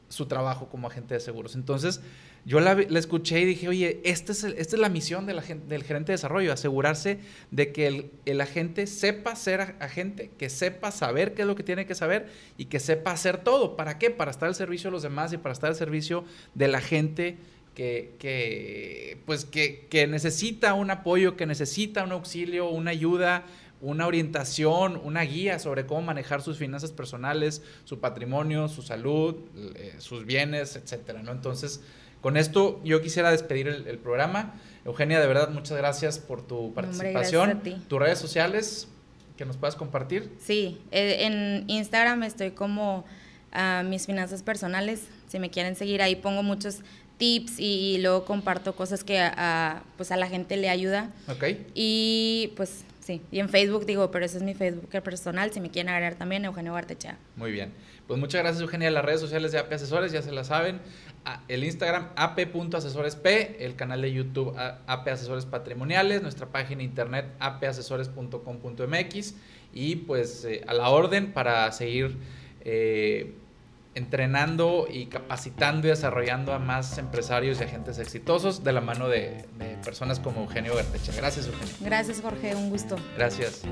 su 0.09 0.27
trabajo 0.27 0.69
como 0.69 0.87
agente 0.87 1.13
de 1.13 1.19
seguros. 1.19 1.55
Entonces, 1.55 2.01
yo 2.47 2.61
la, 2.61 2.71
escuché 2.97 3.41
y 3.41 3.45
dije, 3.45 3.67
oye, 3.67 3.99
esta 4.05 4.31
es, 4.31 4.45
el, 4.45 4.53
esta 4.53 4.77
es 4.77 4.79
la 4.79 4.87
misión 4.87 5.25
de 5.25 5.33
la, 5.33 5.41
del 5.41 5.83
gerente 5.83 6.13
de 6.13 6.13
desarrollo, 6.13 6.53
asegurarse 6.53 7.19
de 7.51 7.73
que 7.73 7.87
el, 7.87 8.11
el, 8.23 8.39
agente 8.39 8.87
sepa 8.87 9.35
ser 9.35 9.75
agente, 9.81 10.31
que 10.37 10.49
sepa 10.49 10.91
saber 10.91 11.33
qué 11.33 11.41
es 11.41 11.47
lo 11.47 11.55
que 11.55 11.63
tiene 11.63 11.85
que 11.85 11.93
saber 11.93 12.29
y 12.57 12.65
que 12.65 12.79
sepa 12.79 13.11
hacer 13.11 13.39
todo. 13.39 13.75
¿Para 13.75 13.99
qué? 13.99 14.11
Para 14.11 14.31
estar 14.31 14.47
al 14.47 14.55
servicio 14.55 14.89
de 14.89 14.93
los 14.93 15.03
demás 15.03 15.33
y 15.33 15.37
para 15.37 15.51
estar 15.51 15.71
al 15.71 15.75
servicio 15.75 16.23
de 16.55 16.69
la 16.69 16.79
gente 16.79 17.35
que, 17.75 18.13
que, 18.17 19.17
pues 19.25 19.43
que, 19.43 19.85
que 19.89 20.07
necesita 20.07 20.73
un 20.73 20.89
apoyo, 20.89 21.35
que 21.35 21.45
necesita 21.45 22.05
un 22.05 22.13
auxilio, 22.13 22.69
una 22.69 22.91
ayuda, 22.91 23.43
una 23.81 24.07
orientación, 24.07 25.01
una 25.03 25.23
guía 25.23 25.59
sobre 25.59 25.85
cómo 25.85 26.01
manejar 26.01 26.41
sus 26.41 26.57
finanzas 26.57 26.93
personales, 26.93 27.61
su 27.83 27.99
patrimonio, 27.99 28.69
su 28.69 28.83
salud, 28.83 29.35
eh, 29.75 29.95
sus 29.97 30.25
bienes, 30.25 30.77
etcétera, 30.77 31.21
¿no? 31.21 31.33
Entonces, 31.33 31.81
con 32.21 32.37
esto 32.37 32.81
yo 32.83 33.01
quisiera 33.01 33.31
despedir 33.31 33.67
el, 33.67 33.87
el, 33.87 33.97
programa. 33.97 34.53
Eugenia, 34.85 35.19
de 35.19 35.27
verdad, 35.27 35.49
muchas 35.49 35.77
gracias 35.77 36.19
por 36.19 36.45
tu 36.45 36.73
participación. 36.73 37.51
Hombre, 37.51 37.77
Tus 37.87 37.99
redes 37.99 38.19
sociales 38.19 38.87
que 39.37 39.45
nos 39.45 39.55
puedas 39.55 39.75
compartir. 39.75 40.31
Sí, 40.39 40.81
eh, 40.91 41.25
en 41.25 41.63
Instagram 41.67 42.23
estoy 42.23 42.51
como 42.51 43.05
a 43.51 43.83
mis 43.83 44.05
finanzas 44.05 44.43
personales. 44.43 45.03
Si 45.27 45.39
me 45.39 45.49
quieren 45.49 45.75
seguir, 45.75 46.01
ahí 46.01 46.15
pongo 46.15 46.43
muchos 46.43 46.81
tips 47.17 47.59
y, 47.59 47.97
luego 47.99 48.25
comparto 48.25 48.75
cosas 48.75 49.03
que 49.03 49.19
a, 49.19 49.83
pues 49.95 50.11
a 50.11 50.17
la 50.17 50.27
gente 50.27 50.57
le 50.57 50.69
ayuda. 50.69 51.11
Ok. 51.27 51.43
Y 51.73 52.53
pues 52.55 52.83
sí, 52.99 53.21
y 53.31 53.39
en 53.39 53.49
Facebook 53.49 53.85
digo, 53.85 54.11
pero 54.11 54.25
ese 54.25 54.37
es 54.37 54.43
mi 54.43 54.53
Facebook 54.53 54.89
personal, 55.01 55.51
si 55.51 55.61
me 55.61 55.69
quieren 55.69 55.89
agregar 55.89 56.15
también, 56.15 56.45
Eugenio 56.45 56.73
Bartechea. 56.73 57.17
Muy 57.35 57.51
bien. 57.51 57.71
Pues 58.07 58.19
muchas 58.19 58.41
gracias, 58.41 58.61
Eugenia. 58.61 58.89
Las 58.89 59.03
redes 59.03 59.19
sociales 59.19 59.51
de 59.51 59.59
AP 59.59 59.73
Asesores 59.73 60.11
ya 60.13 60.21
se 60.21 60.31
las 60.31 60.47
saben. 60.47 60.79
El 61.47 61.63
Instagram 61.63 62.09
ap.asesoresp, 62.15 63.25
el 63.25 63.75
canal 63.75 64.01
de 64.01 64.13
YouTube 64.13 64.53
AP 64.57 65.07
Asesores 65.07 65.45
Patrimoniales, 65.45 66.21
nuestra 66.21 66.47
página 66.47 66.83
internet 66.83 67.33
apasesores.com.mx 67.39 69.35
y 69.73 69.95
pues 69.97 70.45
eh, 70.45 70.63
a 70.67 70.73
la 70.73 70.89
orden 70.89 71.33
para 71.33 71.71
seguir 71.71 72.17
eh, 72.61 73.33
entrenando 73.95 74.87
y 74.89 75.07
capacitando 75.07 75.87
y 75.87 75.89
desarrollando 75.89 76.53
a 76.53 76.59
más 76.59 76.97
empresarios 76.97 77.59
y 77.59 77.63
agentes 77.63 77.97
exitosos 77.97 78.63
de 78.63 78.73
la 78.73 78.81
mano 78.81 79.07
de, 79.07 79.45
personas 79.83 80.19
como 80.19 80.41
Eugenio 80.41 80.75
Bertecha. 80.75 81.13
Gracias, 81.15 81.47
Eugenio. 81.47 81.73
Gracias, 81.81 82.21
Jorge. 82.21 82.55
Un 82.55 82.69
gusto. 82.69 82.95
Gracias. 83.17 83.63